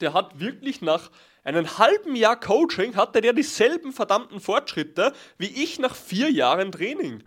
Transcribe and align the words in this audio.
Der 0.00 0.14
hat 0.14 0.38
wirklich 0.38 0.80
nach 0.80 1.10
einem 1.42 1.66
halben 1.78 2.14
Jahr 2.14 2.38
Coaching 2.38 2.94
hatte 2.94 3.20
der 3.20 3.32
dieselben 3.32 3.92
verdammten 3.92 4.40
Fortschritte 4.40 5.12
wie 5.38 5.46
ich 5.46 5.78
nach 5.78 5.94
vier 5.94 6.30
Jahren 6.30 6.70
Training. 6.70 7.22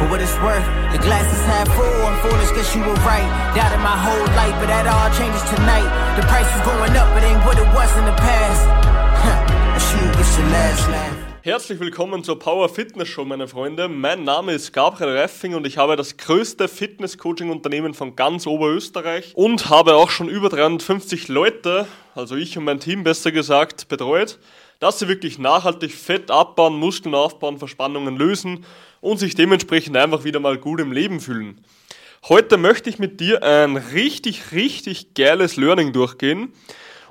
For 0.00 0.08
what 0.08 0.20
it's 0.22 0.32
worth, 0.40 0.64
the 0.92 0.98
glass 0.98 1.28
is 1.30 1.44
half 1.44 1.68
full. 1.76 1.84
I'm 1.84 2.16
foolish, 2.22 2.50
guess 2.56 2.74
you 2.74 2.80
were 2.80 2.96
right. 3.04 3.28
Doubted 3.54 3.80
my 3.80 3.92
whole 4.00 4.26
life, 4.32 4.56
but 4.58 4.68
that 4.68 4.88
all 4.88 5.10
changes 5.12 5.44
tonight. 5.52 5.84
The 6.16 6.24
price 6.24 6.48
is 6.56 6.62
going 6.64 6.96
up, 6.96 7.14
it 7.20 7.24
ain't 7.28 7.44
what 7.44 7.58
it 7.58 7.68
was 7.76 7.90
in 7.98 8.06
the 8.06 8.16
past. 8.16 8.64
Shoot, 9.90 10.20
it's 10.20 10.38
your 10.38 10.48
last 10.48 10.88
laugh. 10.88 11.19
Herzlich 11.42 11.80
willkommen 11.80 12.22
zur 12.22 12.38
Power 12.38 12.68
Fitness 12.68 13.08
Show, 13.08 13.24
meine 13.24 13.48
Freunde. 13.48 13.88
Mein 13.88 14.24
Name 14.24 14.52
ist 14.52 14.74
Gabriel 14.74 15.16
Reffing 15.16 15.54
und 15.54 15.66
ich 15.66 15.78
habe 15.78 15.96
das 15.96 16.18
größte 16.18 16.68
Fitness-Coaching-Unternehmen 16.68 17.94
von 17.94 18.14
ganz 18.14 18.46
Oberösterreich 18.46 19.32
und 19.34 19.70
habe 19.70 19.94
auch 19.94 20.10
schon 20.10 20.28
über 20.28 20.50
350 20.50 21.28
Leute, 21.28 21.86
also 22.14 22.36
ich 22.36 22.58
und 22.58 22.64
mein 22.64 22.78
Team 22.78 23.04
besser 23.04 23.32
gesagt, 23.32 23.88
betreut, 23.88 24.38
dass 24.80 24.98
sie 24.98 25.08
wirklich 25.08 25.38
nachhaltig 25.38 25.94
Fett 25.94 26.30
abbauen, 26.30 26.74
Muskeln 26.74 27.14
aufbauen, 27.14 27.56
Verspannungen 27.56 28.18
lösen 28.18 28.66
und 29.00 29.18
sich 29.18 29.34
dementsprechend 29.34 29.96
einfach 29.96 30.24
wieder 30.24 30.40
mal 30.40 30.58
gut 30.58 30.78
im 30.78 30.92
Leben 30.92 31.20
fühlen. 31.20 31.64
Heute 32.28 32.58
möchte 32.58 32.90
ich 32.90 32.98
mit 32.98 33.18
dir 33.18 33.42
ein 33.42 33.78
richtig, 33.78 34.52
richtig 34.52 35.14
geiles 35.14 35.56
Learning 35.56 35.94
durchgehen 35.94 36.52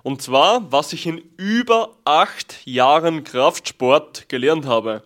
und 0.04 0.22
zwar, 0.22 0.72
was 0.72 0.94
ich 0.94 1.06
in 1.06 1.22
über 1.38 1.96
acht 2.06 2.66
Jahren 2.66 3.24
Kraftsport 3.24 4.30
gelernt 4.30 4.66
habe. 4.66 5.04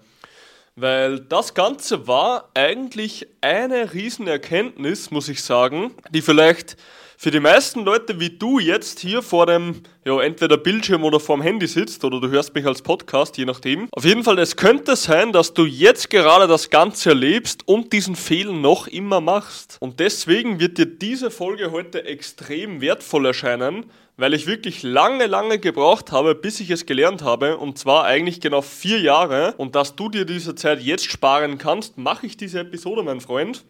Weil 0.75 1.19
das 1.19 1.53
Ganze 1.53 2.07
war 2.07 2.49
eigentlich 2.55 3.27
eine 3.41 3.93
Riesenerkenntnis, 3.93 5.11
muss 5.11 5.29
ich 5.29 5.43
sagen, 5.43 5.91
die 6.11 6.21
vielleicht 6.21 6.77
für 7.23 7.31
die 7.31 7.39
meisten 7.39 7.85
Leute 7.85 8.19
wie 8.19 8.31
du 8.31 8.59
jetzt 8.59 8.99
hier 8.99 9.21
vor 9.21 9.45
dem, 9.45 9.81
ja, 10.03 10.19
entweder 10.19 10.57
Bildschirm 10.57 11.05
oder 11.05 11.21
vorm 11.21 11.41
Handy 11.41 11.67
sitzt 11.67 12.03
oder 12.03 12.19
du 12.19 12.27
hörst 12.27 12.53
mich 12.53 12.65
als 12.65 12.81
Podcast, 12.81 13.37
je 13.37 13.45
nachdem. 13.45 13.87
Auf 13.93 14.03
jeden 14.03 14.25
Fall, 14.25 14.39
es 14.39 14.57
könnte 14.57 14.97
sein, 14.97 15.31
dass 15.31 15.53
du 15.53 15.63
jetzt 15.65 16.09
gerade 16.09 16.47
das 16.47 16.69
Ganze 16.69 17.11
erlebst 17.11 17.65
und 17.65 17.93
diesen 17.93 18.17
Fehler 18.17 18.51
noch 18.51 18.87
immer 18.87 19.21
machst. 19.21 19.77
Und 19.79 20.01
deswegen 20.01 20.59
wird 20.59 20.77
dir 20.77 20.85
diese 20.85 21.31
Folge 21.31 21.71
heute 21.71 22.03
extrem 22.03 22.81
wertvoll 22.81 23.27
erscheinen, 23.27 23.85
weil 24.17 24.33
ich 24.33 24.45
wirklich 24.45 24.83
lange, 24.83 25.27
lange 25.27 25.59
gebraucht 25.59 26.11
habe, 26.11 26.35
bis 26.35 26.59
ich 26.59 26.71
es 26.71 26.85
gelernt 26.85 27.21
habe, 27.21 27.55
und 27.55 27.77
zwar 27.77 28.03
eigentlich 28.03 28.41
genau 28.41 28.61
vier 28.61 28.99
Jahre. 28.99 29.53
Und 29.55 29.75
dass 29.75 29.95
du 29.95 30.09
dir 30.09 30.25
diese 30.25 30.55
Zeit 30.55 30.81
jetzt 30.81 31.05
sparen 31.05 31.57
kannst, 31.57 31.97
mache 31.97 32.25
ich 32.25 32.35
diese 32.35 32.59
Episode, 32.59 33.01
mein 33.01 33.21
Freund. 33.21 33.63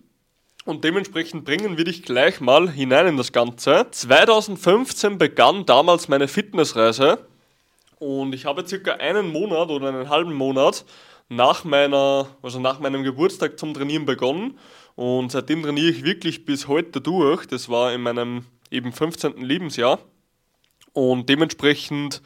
Und 0.65 0.85
dementsprechend 0.85 1.43
bringen 1.43 1.77
wir 1.77 1.83
dich 1.83 2.03
gleich 2.03 2.39
mal 2.39 2.69
hinein 2.69 3.07
in 3.07 3.17
das 3.17 3.33
Ganze. 3.33 3.87
2015 3.91 5.17
begann 5.17 5.65
damals 5.65 6.07
meine 6.07 6.29
Fitnessreise 6.29 7.19
und 7.99 8.33
ich 8.33 8.45
habe 8.45 8.65
circa 8.65 8.93
einen 8.93 9.31
Monat 9.31 9.69
oder 9.69 9.89
einen 9.89 10.09
halben 10.09 10.33
Monat 10.33 10.85
nach 11.27 11.65
meiner, 11.65 12.27
also 12.41 12.59
nach 12.59 12.79
meinem 12.79 13.03
Geburtstag 13.03 13.59
zum 13.59 13.73
Trainieren 13.73 14.05
begonnen 14.05 14.57
und 14.95 15.31
seitdem 15.31 15.63
trainiere 15.63 15.89
ich 15.89 16.03
wirklich 16.05 16.45
bis 16.45 16.67
heute 16.67 17.01
durch. 17.01 17.45
Das 17.45 17.67
war 17.67 17.93
in 17.93 18.01
meinem 18.01 18.45
eben 18.71 18.91
15. 18.91 19.37
Lebensjahr. 19.41 19.99
Und 20.93 21.27
dementsprechend 21.27 22.21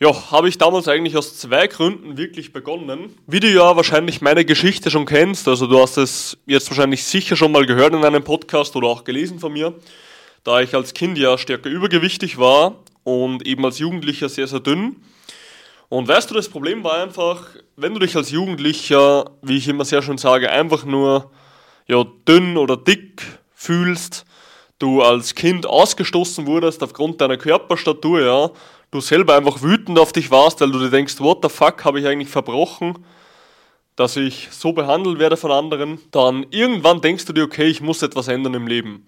ja, 0.00 0.30
habe 0.30 0.48
ich 0.48 0.58
damals 0.58 0.86
eigentlich 0.86 1.16
aus 1.16 1.36
zwei 1.36 1.66
Gründen 1.66 2.16
wirklich 2.16 2.52
begonnen. 2.52 3.16
Wie 3.26 3.40
du 3.40 3.48
ja 3.48 3.74
wahrscheinlich 3.74 4.20
meine 4.20 4.44
Geschichte 4.44 4.90
schon 4.90 5.06
kennst, 5.06 5.48
also 5.48 5.66
du 5.66 5.80
hast 5.80 5.96
es 5.96 6.38
jetzt 6.46 6.70
wahrscheinlich 6.70 7.02
sicher 7.02 7.34
schon 7.34 7.50
mal 7.50 7.66
gehört 7.66 7.94
in 7.94 8.04
einem 8.04 8.22
Podcast 8.22 8.76
oder 8.76 8.86
auch 8.86 9.02
gelesen 9.02 9.40
von 9.40 9.52
mir, 9.52 9.74
da 10.44 10.60
ich 10.60 10.74
als 10.74 10.94
Kind 10.94 11.18
ja 11.18 11.36
stärker 11.36 11.68
übergewichtig 11.68 12.38
war 12.38 12.76
und 13.02 13.44
eben 13.44 13.64
als 13.64 13.80
Jugendlicher 13.80 14.28
sehr, 14.28 14.46
sehr 14.46 14.60
dünn. 14.60 14.96
Und 15.88 16.06
weißt 16.06 16.30
du, 16.30 16.34
das 16.34 16.48
Problem 16.48 16.84
war 16.84 17.02
einfach, 17.02 17.48
wenn 17.74 17.94
du 17.94 18.00
dich 18.00 18.14
als 18.14 18.30
Jugendlicher, 18.30 19.30
wie 19.42 19.56
ich 19.56 19.66
immer 19.66 19.84
sehr 19.84 20.02
schön 20.02 20.18
sage, 20.18 20.50
einfach 20.50 20.84
nur 20.84 21.30
ja, 21.88 22.04
dünn 22.28 22.56
oder 22.56 22.76
dick 22.76 23.22
fühlst, 23.54 24.26
du 24.78 25.02
als 25.02 25.34
Kind 25.34 25.66
ausgestoßen 25.66 26.46
wurdest 26.46 26.84
aufgrund 26.84 27.20
deiner 27.20 27.36
Körperstatur, 27.36 28.20
ja, 28.20 28.50
du 28.90 29.00
selber 29.00 29.36
einfach 29.36 29.62
wütend 29.62 29.98
auf 29.98 30.12
dich 30.12 30.30
warst, 30.30 30.60
weil 30.60 30.70
du 30.70 30.78
dir 30.78 30.90
denkst, 30.90 31.20
what 31.20 31.40
the 31.42 31.48
fuck 31.48 31.84
habe 31.84 32.00
ich 32.00 32.06
eigentlich 32.06 32.30
verbrochen, 32.30 33.04
dass 33.96 34.16
ich 34.16 34.48
so 34.50 34.72
behandelt 34.72 35.18
werde 35.18 35.36
von 35.36 35.50
anderen, 35.50 35.98
dann 36.10 36.46
irgendwann 36.50 37.00
denkst 37.00 37.24
du 37.26 37.32
dir, 37.32 37.44
okay, 37.44 37.66
ich 37.66 37.80
muss 37.80 38.02
etwas 38.02 38.28
ändern 38.28 38.54
im 38.54 38.66
Leben. 38.66 39.06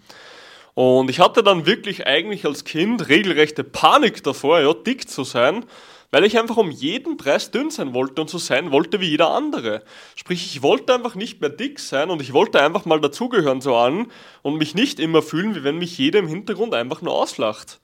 Und 0.75 1.11
ich 1.11 1.21
hatte 1.21 1.43
dann 1.43 1.67
wirklich 1.67 2.07
eigentlich 2.07 2.45
als 2.45 2.65
Kind 2.65 3.09
regelrechte 3.09 3.65
Panik 3.65 4.23
davor, 4.23 4.61
ja, 4.61 4.73
dick 4.73 5.09
zu 5.09 5.25
sein, 5.25 5.65
weil 6.11 6.25
ich 6.25 6.39
einfach 6.39 6.57
um 6.57 6.71
jeden 6.71 7.17
Preis 7.17 7.51
dünn 7.51 7.71
sein 7.71 7.95
wollte 7.95 8.21
und 8.21 8.31
so 8.31 8.39
sein 8.39 8.73
wollte 8.73 9.01
wie 9.01 9.11
jeder 9.11 9.31
andere. 9.31 9.83
Sprich, 10.17 10.45
ich 10.47 10.63
wollte 10.63 10.93
einfach 10.95 11.15
nicht 11.15 11.41
mehr 11.41 11.51
dick 11.51 11.79
sein 11.79 12.11
und 12.11 12.21
ich 12.21 12.33
wollte 12.33 12.61
einfach 12.61 12.85
mal 12.85 13.01
dazugehören 13.01 13.61
zu 13.61 13.75
allen 13.75 14.11
und 14.43 14.57
mich 14.57 14.75
nicht 14.75 14.99
immer 14.99 15.23
fühlen, 15.23 15.55
wie 15.55 15.65
wenn 15.65 15.79
mich 15.79 15.97
jeder 15.99 16.19
im 16.19 16.27
Hintergrund 16.27 16.75
einfach 16.75 17.01
nur 17.03 17.15
auslacht. 17.15 17.81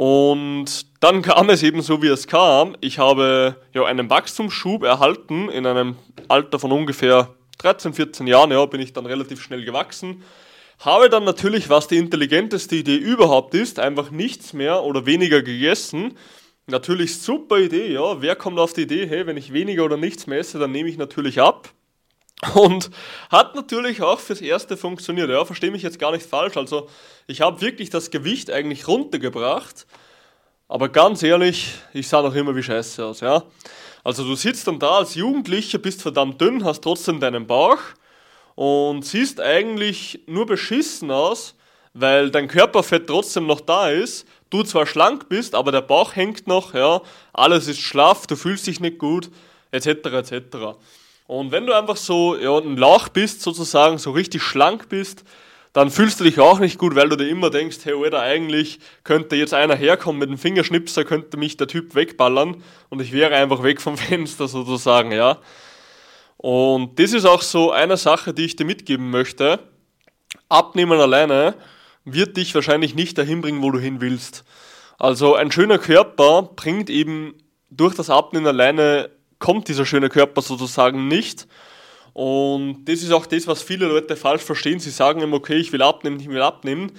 Und 0.00 0.86
dann 1.00 1.20
kam 1.20 1.50
es 1.50 1.62
eben 1.62 1.82
so, 1.82 2.00
wie 2.00 2.06
es 2.06 2.26
kam. 2.26 2.74
Ich 2.80 2.98
habe 2.98 3.56
ja 3.74 3.84
einen 3.84 4.08
Wachstumsschub 4.08 4.82
erhalten 4.82 5.50
in 5.50 5.66
einem 5.66 5.96
Alter 6.26 6.58
von 6.58 6.72
ungefähr 6.72 7.34
13, 7.58 7.92
14 7.92 8.26
Jahren. 8.26 8.50
Ja, 8.50 8.64
bin 8.64 8.80
ich 8.80 8.94
dann 8.94 9.04
relativ 9.04 9.42
schnell 9.42 9.62
gewachsen. 9.62 10.22
Habe 10.78 11.10
dann 11.10 11.24
natürlich, 11.24 11.68
was 11.68 11.86
die 11.86 11.98
intelligenteste 11.98 12.76
Idee 12.76 12.96
überhaupt 12.96 13.52
ist, 13.52 13.78
einfach 13.78 14.10
nichts 14.10 14.54
mehr 14.54 14.84
oder 14.84 15.04
weniger 15.04 15.42
gegessen. 15.42 16.16
Natürlich 16.66 17.18
super 17.18 17.58
Idee, 17.58 17.92
ja. 17.92 18.22
Wer 18.22 18.36
kommt 18.36 18.58
auf 18.58 18.72
die 18.72 18.84
Idee, 18.84 19.06
hey, 19.06 19.26
wenn 19.26 19.36
ich 19.36 19.52
weniger 19.52 19.84
oder 19.84 19.98
nichts 19.98 20.26
mehr 20.26 20.38
esse, 20.38 20.58
dann 20.58 20.72
nehme 20.72 20.88
ich 20.88 20.96
natürlich 20.96 21.42
ab. 21.42 21.68
Und 22.54 22.90
hat 23.30 23.54
natürlich 23.54 24.00
auch 24.00 24.18
fürs 24.18 24.40
Erste 24.40 24.76
funktioniert. 24.76 25.28
Ja, 25.28 25.44
verstehe 25.44 25.70
mich 25.70 25.82
jetzt 25.82 25.98
gar 25.98 26.12
nicht 26.12 26.24
falsch. 26.24 26.56
Also 26.56 26.88
ich 27.26 27.42
habe 27.42 27.60
wirklich 27.60 27.90
das 27.90 28.10
Gewicht 28.10 28.50
eigentlich 28.50 28.88
runtergebracht. 28.88 29.86
Aber 30.66 30.88
ganz 30.88 31.22
ehrlich, 31.22 31.74
ich 31.92 32.08
sah 32.08 32.22
noch 32.22 32.34
immer 32.34 32.56
wie 32.56 32.62
scheiße 32.62 33.04
aus. 33.04 33.20
Ja? 33.20 33.42
Also 34.04 34.24
du 34.24 34.34
sitzt 34.36 34.66
dann 34.66 34.78
da 34.78 34.98
als 34.98 35.14
Jugendlicher, 35.14 35.78
bist 35.78 36.00
verdammt 36.00 36.40
dünn, 36.40 36.64
hast 36.64 36.82
trotzdem 36.82 37.20
deinen 37.20 37.46
Bauch 37.46 37.78
und 38.54 39.04
siehst 39.04 39.40
eigentlich 39.40 40.20
nur 40.26 40.46
beschissen 40.46 41.10
aus, 41.10 41.54
weil 41.92 42.30
dein 42.30 42.48
Körperfett 42.48 43.06
trotzdem 43.06 43.46
noch 43.46 43.60
da 43.60 43.90
ist. 43.90 44.26
Du 44.48 44.62
zwar 44.62 44.86
schlank 44.86 45.28
bist, 45.28 45.54
aber 45.54 45.72
der 45.72 45.82
Bauch 45.82 46.16
hängt 46.16 46.46
noch, 46.46 46.72
ja, 46.74 47.02
alles 47.32 47.68
ist 47.68 47.80
schlaff, 47.80 48.26
du 48.26 48.36
fühlst 48.36 48.66
dich 48.66 48.80
nicht 48.80 48.98
gut, 48.98 49.30
etc. 49.70 49.86
etc. 49.86 50.78
Und 51.30 51.52
wenn 51.52 51.64
du 51.64 51.72
einfach 51.74 51.96
so 51.96 52.36
ja, 52.36 52.58
ein 52.58 52.76
Lauch 52.76 53.06
bist, 53.06 53.42
sozusagen, 53.42 53.98
so 53.98 54.10
richtig 54.10 54.42
schlank 54.42 54.88
bist, 54.88 55.22
dann 55.72 55.88
fühlst 55.88 56.18
du 56.18 56.24
dich 56.24 56.40
auch 56.40 56.58
nicht 56.58 56.76
gut, 56.76 56.96
weil 56.96 57.08
du 57.08 57.14
dir 57.14 57.28
immer 57.28 57.50
denkst, 57.50 57.78
hey, 57.84 57.94
Alter, 57.94 58.18
eigentlich 58.18 58.80
könnte 59.04 59.36
jetzt 59.36 59.54
einer 59.54 59.76
herkommen 59.76 60.18
mit 60.18 60.28
dem 60.28 60.38
Fingerschnipser, 60.38 61.04
könnte 61.04 61.36
mich 61.36 61.56
der 61.56 61.68
Typ 61.68 61.94
wegballern 61.94 62.64
und 62.88 63.00
ich 63.00 63.12
wäre 63.12 63.36
einfach 63.36 63.62
weg 63.62 63.80
vom 63.80 63.96
Fenster 63.96 64.48
sozusagen, 64.48 65.12
ja. 65.12 65.38
Und 66.36 66.98
das 66.98 67.12
ist 67.12 67.26
auch 67.26 67.42
so 67.42 67.70
eine 67.70 67.96
Sache, 67.96 68.34
die 68.34 68.46
ich 68.46 68.56
dir 68.56 68.66
mitgeben 68.66 69.10
möchte. 69.10 69.60
Abnehmen 70.48 70.98
alleine 70.98 71.54
wird 72.04 72.38
dich 72.38 72.56
wahrscheinlich 72.56 72.96
nicht 72.96 73.16
dahin 73.16 73.40
bringen, 73.40 73.62
wo 73.62 73.70
du 73.70 73.78
hin 73.78 74.00
willst. 74.00 74.42
Also 74.98 75.36
ein 75.36 75.52
schöner 75.52 75.78
Körper 75.78 76.42
bringt 76.56 76.90
eben 76.90 77.34
durch 77.70 77.94
das 77.94 78.10
Abnehmen 78.10 78.48
alleine 78.48 79.10
kommt 79.40 79.66
dieser 79.66 79.84
schöne 79.84 80.08
Körper 80.08 80.42
sozusagen 80.42 81.08
nicht. 81.08 81.48
Und 82.12 82.84
das 82.84 83.02
ist 83.02 83.10
auch 83.10 83.26
das, 83.26 83.46
was 83.48 83.62
viele 83.62 83.86
Leute 83.86 84.14
falsch 84.14 84.42
verstehen. 84.42 84.78
Sie 84.78 84.90
sagen 84.90 85.20
immer, 85.20 85.36
okay, 85.36 85.56
ich 85.56 85.72
will 85.72 85.82
abnehmen, 85.82 86.20
ich 86.20 86.28
will 86.28 86.42
abnehmen. 86.42 86.92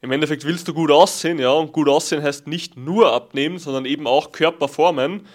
Im 0.00 0.12
Endeffekt 0.12 0.44
willst 0.44 0.68
du 0.68 0.74
gut 0.74 0.90
aussehen, 0.90 1.38
ja, 1.38 1.50
und 1.50 1.72
gut 1.72 1.88
aussehen 1.88 2.22
heißt 2.22 2.46
nicht 2.46 2.76
nur 2.76 3.12
abnehmen, 3.12 3.58
sondern 3.58 3.84
eben 3.84 4.06
auch 4.06 4.30
Körper 4.30 4.68
formen. 4.68 5.26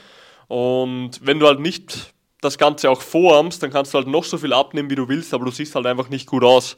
Und 0.47 1.19
wenn 1.21 1.39
du 1.39 1.47
halt 1.47 1.59
nicht 1.59 2.13
das 2.39 2.57
Ganze 2.57 2.89
auch 2.89 3.01
vorarmst, 3.01 3.61
dann 3.61 3.71
kannst 3.71 3.93
du 3.93 3.97
halt 3.97 4.07
noch 4.07 4.23
so 4.23 4.37
viel 4.37 4.53
abnehmen, 4.53 4.89
wie 4.89 4.95
du 4.95 5.09
willst, 5.09 5.33
aber 5.33 5.45
du 5.45 5.51
siehst 5.51 5.75
halt 5.75 5.85
einfach 5.85 6.09
nicht 6.09 6.27
gut 6.27 6.43
aus. 6.43 6.75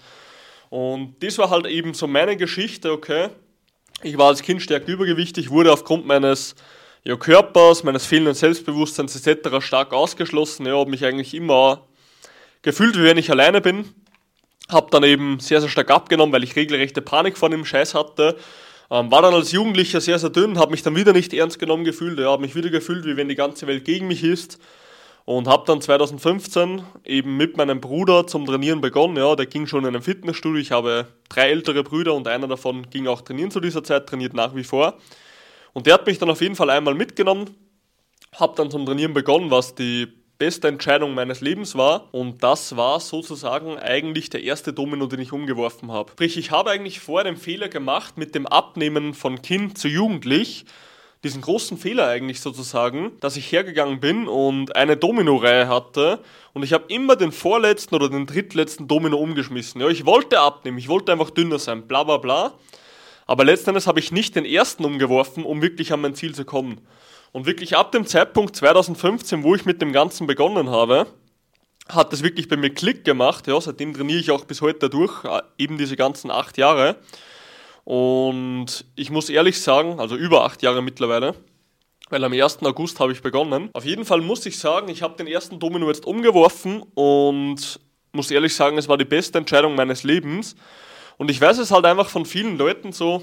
Und 0.69 1.15
das 1.21 1.37
war 1.37 1.49
halt 1.51 1.67
eben 1.67 1.93
so 1.93 2.07
meine 2.07 2.37
Geschichte, 2.37 2.91
okay. 2.91 3.29
Ich 4.01 4.17
war 4.17 4.27
als 4.27 4.41
Kind 4.41 4.61
stärker 4.61 4.91
übergewichtig, 4.91 5.49
wurde 5.49 5.71
aufgrund 5.71 6.05
meines 6.05 6.55
ja, 7.05 7.15
Körpers, 7.15 7.83
meines 7.83 8.05
fehlenden 8.07 8.33
Selbstbewusstseins 8.33 9.15
etc. 9.15 9.59
stark 9.59 9.93
ausgeschlossen. 9.93 10.65
Ja, 10.65 10.75
habe 10.75 10.89
mich 10.89 11.05
eigentlich 11.05 11.35
immer 11.35 11.83
gefühlt, 12.63 12.97
wie 12.97 13.03
wenn 13.03 13.17
ich 13.17 13.29
alleine 13.29 13.61
bin. 13.61 13.85
Habe 14.69 14.87
dann 14.89 15.03
eben 15.03 15.39
sehr, 15.39 15.61
sehr 15.61 15.69
stark 15.69 15.91
abgenommen, 15.91 16.33
weil 16.33 16.43
ich 16.43 16.55
regelrechte 16.55 17.03
Panik 17.03 17.37
vor 17.37 17.51
dem 17.51 17.63
Scheiß 17.63 17.93
hatte. 17.93 18.35
Ähm, 18.89 19.11
war 19.11 19.21
dann 19.21 19.35
als 19.35 19.51
Jugendlicher 19.51 20.01
sehr, 20.01 20.17
sehr 20.17 20.31
dünn, 20.31 20.57
habe 20.57 20.71
mich 20.71 20.81
dann 20.81 20.95
wieder 20.95 21.13
nicht 21.13 21.31
ernst 21.33 21.59
genommen 21.59 21.83
gefühlt. 21.83 22.17
Ja, 22.19 22.31
habe 22.31 22.41
mich 22.41 22.55
wieder 22.55 22.71
gefühlt, 22.71 23.05
wie 23.05 23.17
wenn 23.17 23.29
die 23.29 23.35
ganze 23.35 23.67
Welt 23.67 23.85
gegen 23.85 24.07
mich 24.07 24.23
ist. 24.23 24.59
und 25.25 25.47
habe 25.47 25.63
dann 25.67 25.81
2015 25.81 26.83
eben 27.03 27.37
mit 27.37 27.57
meinem 27.57 27.81
Bruder 27.81 28.25
zum 28.27 28.45
Trainieren 28.47 28.81
begonnen. 28.81 29.17
Ja, 29.17 29.35
der 29.35 29.45
ging 29.45 29.67
schon 29.67 29.81
in 29.81 29.89
einem 29.89 30.01
Fitnessstudio. 30.01 30.59
Ich 30.59 30.71
habe 30.71 31.07
drei 31.29 31.49
ältere 31.49 31.83
Brüder 31.83 32.15
und 32.15 32.27
einer 32.27 32.47
davon 32.47 32.89
ging 32.89 33.07
auch 33.07 33.21
trainieren 33.21 33.51
zu 33.51 33.59
dieser 33.59 33.83
Zeit, 33.83 34.07
trainiert 34.07 34.33
nach 34.33 34.55
wie 34.55 34.63
vor. 34.63 34.97
Und 35.75 35.87
der 35.87 35.95
hat 35.95 36.07
mich 36.07 36.17
dann 36.17 36.29
auf 36.29 36.39
jeden 36.39 36.55
Fall 36.55 36.69
einmal 36.69 36.95
mitgenommen, 36.95 37.49
habe 38.33 38.55
dann 38.55 38.71
zum 38.71 38.85
Trainieren 38.85 39.13
begonnen, 39.13 39.51
was 39.51 39.75
die 39.75 40.07
beste 40.37 40.69
Entscheidung 40.69 41.13
meines 41.13 41.41
Lebens 41.41 41.75
war. 41.75 42.07
Und 42.13 42.43
das 42.43 42.77
war 42.77 43.01
sozusagen 43.01 43.77
eigentlich 43.77 44.29
der 44.29 44.41
erste 44.41 44.71
Domino, 44.71 45.05
den 45.07 45.19
ich 45.19 45.33
umgeworfen 45.33 45.91
habe. 45.91 46.11
Sprich, 46.13 46.37
ich 46.37 46.51
habe 46.51 46.71
eigentlich 46.71 47.01
vorher 47.01 47.29
den 47.29 47.37
Fehler 47.37 47.67
gemacht 47.67 48.17
mit 48.17 48.35
dem 48.35 48.47
Abnehmen 48.47 49.13
von 49.13 49.41
Kind 49.41 49.77
zu 49.77 49.89
Jugendlich 49.89 50.65
diesen 51.25 51.41
großen 51.41 51.77
Fehler 51.77 52.07
eigentlich 52.07 52.39
sozusagen, 52.39 53.11
dass 53.19 53.35
ich 53.35 53.51
hergegangen 53.51 53.99
bin 53.99 54.27
und 54.27 54.75
eine 54.77 54.95
Domino-Reihe 54.95 55.67
hatte 55.67 56.19
und 56.53 56.63
ich 56.63 56.71
habe 56.71 56.85
immer 56.87 57.15
den 57.15 57.31
vorletzten 57.31 57.95
oder 57.95 58.09
den 58.09 58.27
drittletzten 58.27 58.87
Domino 58.87 59.17
umgeschmissen. 59.17 59.81
Ja, 59.81 59.89
ich 59.89 60.05
wollte 60.05 60.39
abnehmen, 60.39 60.77
ich 60.77 60.87
wollte 60.87 61.11
einfach 61.11 61.31
dünner 61.31 61.57
sein, 61.57 61.87
bla 61.87 62.03
bla 62.03 62.17
bla. 62.17 62.53
Aber 63.25 63.43
letztendlich 63.43 63.87
habe 63.87 63.99
ich 63.99 64.11
nicht 64.11 64.35
den 64.35 64.45
ersten 64.45 64.85
umgeworfen, 64.85 65.43
um 65.43 65.61
wirklich 65.61 65.91
an 65.91 66.01
mein 66.01 66.15
Ziel 66.15 66.35
zu 66.35 66.45
kommen. 66.45 66.81
Und 67.31 67.45
wirklich 67.45 67.75
ab 67.75 67.91
dem 67.91 68.05
Zeitpunkt 68.05 68.55
2015, 68.55 69.43
wo 69.43 69.55
ich 69.55 69.65
mit 69.65 69.81
dem 69.81 69.91
Ganzen 69.91 70.27
begonnen 70.27 70.69
habe, 70.69 71.07
hat 71.89 72.13
es 72.13 72.23
wirklich 72.23 72.47
bei 72.47 72.57
mir 72.57 72.69
Klick 72.69 73.03
gemacht. 73.03 73.47
Ja, 73.47 73.59
seitdem 73.59 73.93
trainiere 73.93 74.19
ich 74.19 74.31
auch 74.31 74.45
bis 74.45 74.61
heute 74.61 74.89
durch, 74.89 75.23
äh, 75.25 75.41
eben 75.57 75.77
diese 75.77 75.95
ganzen 75.95 76.31
acht 76.31 76.57
Jahre. 76.57 76.97
Und 77.83 78.85
ich 78.95 79.11
muss 79.11 79.29
ehrlich 79.29 79.61
sagen, 79.61 79.99
also 79.99 80.15
über 80.15 80.43
acht 80.43 80.63
Jahre 80.63 80.81
mittlerweile, 80.81 81.35
weil 82.09 82.23
am 82.23 82.33
1. 82.33 82.63
August 82.63 82.99
habe 82.99 83.11
ich 83.11 83.21
begonnen. 83.21 83.69
Auf 83.73 83.85
jeden 83.85 84.05
Fall 84.05 84.21
muss 84.21 84.45
ich 84.45 84.57
sagen, 84.57 84.89
ich 84.89 85.01
habe 85.01 85.15
den 85.17 85.27
ersten 85.27 85.59
Domino 85.59 85.87
jetzt 85.87 86.05
umgeworfen 86.05 86.83
und 86.95 87.79
muss 88.11 88.31
ehrlich 88.31 88.55
sagen, 88.55 88.77
es 88.77 88.87
war 88.87 88.97
die 88.97 89.05
beste 89.05 89.37
Entscheidung 89.37 89.75
meines 89.75 90.03
Lebens. 90.03 90.55
Und 91.17 91.31
ich 91.31 91.39
weiß 91.39 91.57
es 91.57 91.71
halt 91.71 91.85
einfach 91.85 92.09
von 92.09 92.25
vielen 92.25 92.57
Leuten 92.57 92.91
so, 92.91 93.21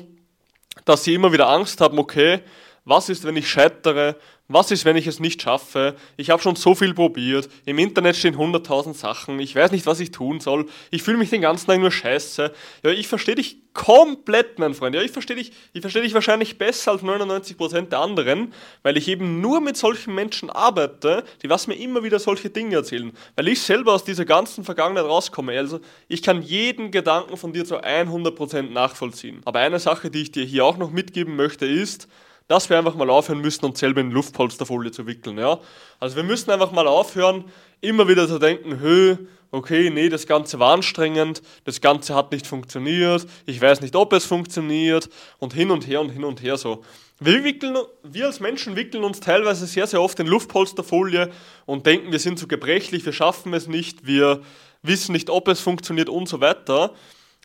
dass 0.85 1.05
sie 1.05 1.15
immer 1.15 1.33
wieder 1.33 1.49
Angst 1.49 1.81
haben, 1.81 1.99
okay, 1.99 2.41
was 2.85 3.09
ist, 3.09 3.25
wenn 3.25 3.37
ich 3.37 3.49
scheitere? 3.49 4.17
Was 4.49 4.71
ist, 4.71 4.85
wenn 4.85 4.97
ich 4.97 5.07
es 5.07 5.21
nicht 5.21 5.41
schaffe? 5.41 5.95
Ich 6.17 6.29
habe 6.29 6.43
schon 6.43 6.57
so 6.57 6.75
viel 6.75 6.93
probiert. 6.93 7.49
Im 7.65 7.79
Internet 7.79 8.17
stehen 8.17 8.37
100.000 8.37 8.93
Sachen. 8.93 9.39
Ich 9.39 9.55
weiß 9.55 9.71
nicht, 9.71 9.87
was 9.87 10.01
ich 10.01 10.11
tun 10.11 10.41
soll. 10.41 10.67
Ich 10.91 11.03
fühle 11.03 11.17
mich 11.17 11.31
den 11.31 11.41
ganzen 11.41 11.69
Tag 11.69 11.81
nur 11.81 11.93
scheiße. 11.93 12.53
Ja, 12.83 12.91
ich 12.91 13.09
verstehe 13.09 13.37
dich 13.37 13.59
komplett, 13.73 14.59
mein 14.59 14.75
Freund. 14.75 14.95
Ja, 14.95 15.01
ich 15.01 15.13
verstehe 15.13 15.37
dich, 15.37 15.53
ich 15.73 15.81
verstehe 15.81 16.03
dich 16.03 16.13
wahrscheinlich 16.13 16.59
besser 16.59 16.91
als 16.91 17.03
99% 17.03 17.89
der 17.89 18.01
anderen, 18.01 18.53
weil 18.83 18.99
ich 18.99 19.09
eben 19.09 19.41
nur 19.41 19.61
mit 19.61 19.77
solchen 19.77 20.15
Menschen 20.15 20.51
arbeite, 20.51 21.25
die 21.43 21.49
was 21.49 21.69
mir 21.69 21.77
immer 21.77 22.03
wieder 22.03 22.19
solche 22.19 22.51
Dinge 22.51 22.75
erzählen. 22.75 23.13
Weil 23.37 23.49
ich 23.49 23.63
selber 23.63 23.95
aus 23.95 24.05
dieser 24.05 24.25
ganzen 24.25 24.65
Vergangenheit 24.65 25.07
rauskomme. 25.07 25.57
Also, 25.57 25.81
ich 26.09 26.21
kann 26.21 26.43
jeden 26.43 26.91
Gedanken 26.91 27.37
von 27.37 27.53
dir 27.53 27.65
zu 27.65 27.79
100% 27.79 28.71
nachvollziehen. 28.71 29.41
Aber 29.45 29.61
eine 29.61 29.79
Sache, 29.79 30.11
die 30.11 30.23
ich 30.23 30.33
dir 30.33 30.45
hier 30.45 30.67
auch 30.67 30.77
noch 30.77 30.91
mitgeben 30.91 31.37
möchte, 31.37 31.65
ist, 31.65 32.09
dass 32.49 32.71
wir 32.71 32.79
einfach 32.79 32.95
mal 32.95 33.11
aufhören 33.11 33.41
müssen, 33.41 33.65
uns 33.65 33.79
selber 33.79 34.01
in 34.01 34.11
Luftpolsterfolie 34.11 34.93
zu 34.93 35.07
wickeln. 35.07 35.39
Ja? 35.39 35.61
Also 36.01 36.17
wir 36.17 36.23
müssen 36.23 36.51
einfach 36.51 36.73
mal 36.73 36.87
aufhören, 36.87 37.45
immer 37.81 38.09
wieder 38.09 38.29
zu 38.29 38.39
denken, 38.39 38.81
hö, 38.81 39.17
okay, 39.51 39.91
nee, 39.91 40.09
das 40.09 40.27
Ganze 40.27 40.59
war 40.59 40.73
anstrengend, 40.73 41.43
das 41.65 41.81
Ganze 41.81 42.15
hat 42.15 42.33
nicht 42.33 42.47
funktioniert, 42.47 43.27
ich 43.47 43.61
weiß 43.61 43.83
nicht, 43.83 43.95
ob 43.95 44.13
es 44.15 44.25
funktioniert 44.25 45.09
und 45.39 45.53
hin 45.53 45.71
und 45.71 45.87
her 45.87 46.01
und 46.01 46.09
hin 46.09 46.25
und 46.25 46.43
her 46.43 46.57
so. 46.57 46.83
Wir, 47.21 47.45
wickeln, 47.45 47.77
wir 48.03 48.27
als 48.27 48.41
Menschen 48.41 48.75
wickeln 48.75 49.05
uns 49.05 49.21
teilweise 49.21 49.67
sehr, 49.67 49.87
sehr 49.87 50.03
oft 50.03 50.19
in 50.19 50.27
Luftpolsterfolie 50.27 51.31
und 51.67 51.87
denken, 51.87 52.11
wir 52.11 52.19
sind 52.19 52.39
zu 52.39 52.49
gebrechlich, 52.49 53.05
wir 53.05 53.13
schaffen 53.13 53.55
es 53.55 53.69
nicht, 53.69 54.07
wir 54.07 54.43
wissen 54.83 55.13
nicht, 55.13 55.31
ob 55.31 55.47
es 55.49 55.61
funktioniert 55.61 56.09
und 56.09 56.29
so 56.29 56.41
weiter. 56.41 56.95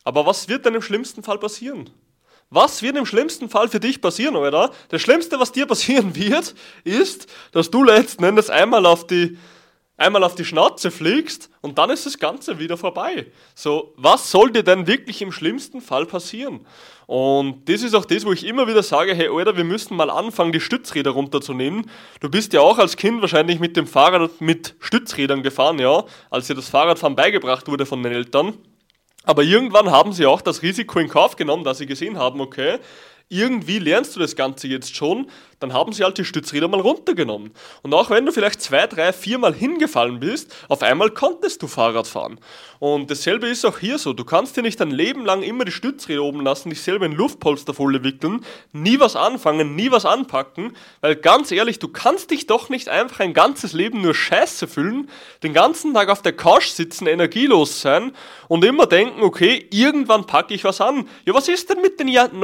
Aber 0.02 0.26
was 0.26 0.48
wird 0.48 0.64
denn 0.64 0.74
im 0.74 0.82
schlimmsten 0.82 1.22
Fall 1.22 1.38
passieren? 1.38 1.90
Was 2.50 2.82
wird 2.82 2.96
im 2.96 3.04
schlimmsten 3.04 3.50
Fall 3.50 3.68
für 3.68 3.78
dich 3.78 4.00
passieren, 4.00 4.34
oder? 4.34 4.70
Das 4.88 5.02
Schlimmste, 5.02 5.38
was 5.38 5.52
dir 5.52 5.66
passieren 5.66 6.16
wird, 6.16 6.54
ist, 6.82 7.26
dass 7.52 7.70
du 7.70 7.84
letzten 7.84 8.24
Endes 8.24 8.48
einmal 8.48 8.86
auf 8.86 9.06
die, 9.06 9.36
einmal 9.98 10.24
auf 10.24 10.34
die 10.34 10.46
Schnauze 10.46 10.90
fliegst 10.90 11.50
und 11.60 11.76
dann 11.76 11.90
ist 11.90 12.06
das 12.06 12.18
Ganze 12.18 12.58
wieder 12.58 12.78
vorbei. 12.78 13.26
So, 13.54 13.92
was 13.98 14.30
soll 14.30 14.50
dir 14.50 14.62
denn 14.62 14.86
wirklich 14.86 15.20
im 15.20 15.30
schlimmsten 15.30 15.82
Fall 15.82 16.06
passieren? 16.06 16.66
Und 17.06 17.68
das 17.68 17.82
ist 17.82 17.94
auch 17.94 18.06
das, 18.06 18.24
wo 18.24 18.32
ich 18.32 18.46
immer 18.46 18.66
wieder 18.66 18.82
sage, 18.82 19.14
hey, 19.14 19.28
Alter, 19.28 19.58
wir 19.58 19.64
müssen 19.64 19.94
mal 19.94 20.08
anfangen, 20.08 20.52
die 20.52 20.60
Stützräder 20.60 21.10
runterzunehmen. 21.10 21.90
Du 22.20 22.30
bist 22.30 22.54
ja 22.54 22.62
auch 22.62 22.78
als 22.78 22.96
Kind 22.96 23.20
wahrscheinlich 23.20 23.60
mit 23.60 23.76
dem 23.76 23.86
Fahrrad 23.86 24.40
mit 24.40 24.74
Stützrädern 24.80 25.42
gefahren, 25.42 25.78
ja, 25.78 26.04
als 26.30 26.46
dir 26.46 26.54
das 26.54 26.70
Fahrradfahren 26.70 27.14
beigebracht 27.14 27.68
wurde 27.68 27.84
von 27.84 28.02
den 28.02 28.12
Eltern. 28.12 28.54
Aber 29.28 29.42
irgendwann 29.42 29.90
haben 29.90 30.14
sie 30.14 30.24
auch 30.24 30.40
das 30.40 30.62
Risiko 30.62 30.98
in 30.98 31.08
Kauf 31.10 31.36
genommen, 31.36 31.62
dass 31.62 31.76
sie 31.76 31.84
gesehen 31.84 32.16
haben, 32.16 32.40
okay, 32.40 32.78
irgendwie 33.28 33.78
lernst 33.78 34.16
du 34.16 34.20
das 34.20 34.36
Ganze 34.36 34.68
jetzt 34.68 34.96
schon, 34.96 35.30
dann 35.60 35.72
haben 35.72 35.92
sie 35.92 36.04
halt 36.04 36.16
die 36.18 36.24
Stützräder 36.24 36.68
mal 36.68 36.80
runtergenommen. 36.80 37.50
Und 37.82 37.92
auch 37.92 38.10
wenn 38.10 38.24
du 38.24 38.32
vielleicht 38.32 38.62
zwei, 38.62 38.86
drei, 38.86 39.12
viermal 39.12 39.52
hingefallen 39.52 40.20
bist, 40.20 40.54
auf 40.68 40.82
einmal 40.82 41.10
konntest 41.10 41.62
du 41.62 41.66
Fahrrad 41.66 42.06
fahren. 42.06 42.38
Und 42.78 43.10
dasselbe 43.10 43.48
ist 43.48 43.66
auch 43.66 43.78
hier 43.78 43.98
so. 43.98 44.12
Du 44.12 44.24
kannst 44.24 44.56
dir 44.56 44.62
nicht 44.62 44.78
dein 44.78 44.92
Leben 44.92 45.24
lang 45.24 45.42
immer 45.42 45.64
die 45.64 45.72
Stützräder 45.72 46.22
oben 46.22 46.42
lassen, 46.42 46.70
dich 46.70 46.80
selber 46.80 47.06
in 47.06 47.12
Luftpolsterfolie 47.12 48.04
wickeln, 48.04 48.44
nie 48.72 49.00
was 49.00 49.16
anfangen, 49.16 49.74
nie 49.74 49.90
was 49.90 50.06
anpacken, 50.06 50.76
weil 51.00 51.16
ganz 51.16 51.50
ehrlich, 51.50 51.80
du 51.80 51.88
kannst 51.88 52.30
dich 52.30 52.46
doch 52.46 52.68
nicht 52.68 52.88
einfach 52.88 53.20
ein 53.20 53.34
ganzes 53.34 53.72
Leben 53.72 54.00
nur 54.00 54.14
Scheiße 54.14 54.68
füllen, 54.68 55.10
den 55.42 55.52
ganzen 55.52 55.92
Tag 55.92 56.08
auf 56.08 56.22
der 56.22 56.34
Couch 56.34 56.68
sitzen, 56.68 57.08
energielos 57.08 57.80
sein 57.80 58.12
und 58.46 58.64
immer 58.64 58.86
denken, 58.86 59.22
okay, 59.22 59.66
irgendwann 59.70 60.26
packe 60.26 60.54
ich 60.54 60.62
was 60.62 60.80
an. 60.80 61.08
Ja, 61.24 61.34
was 61.34 61.48
ist 61.48 61.68
denn 61.68 61.82
mit 61.82 61.98
den 61.98 62.08
Jahren 62.08 62.38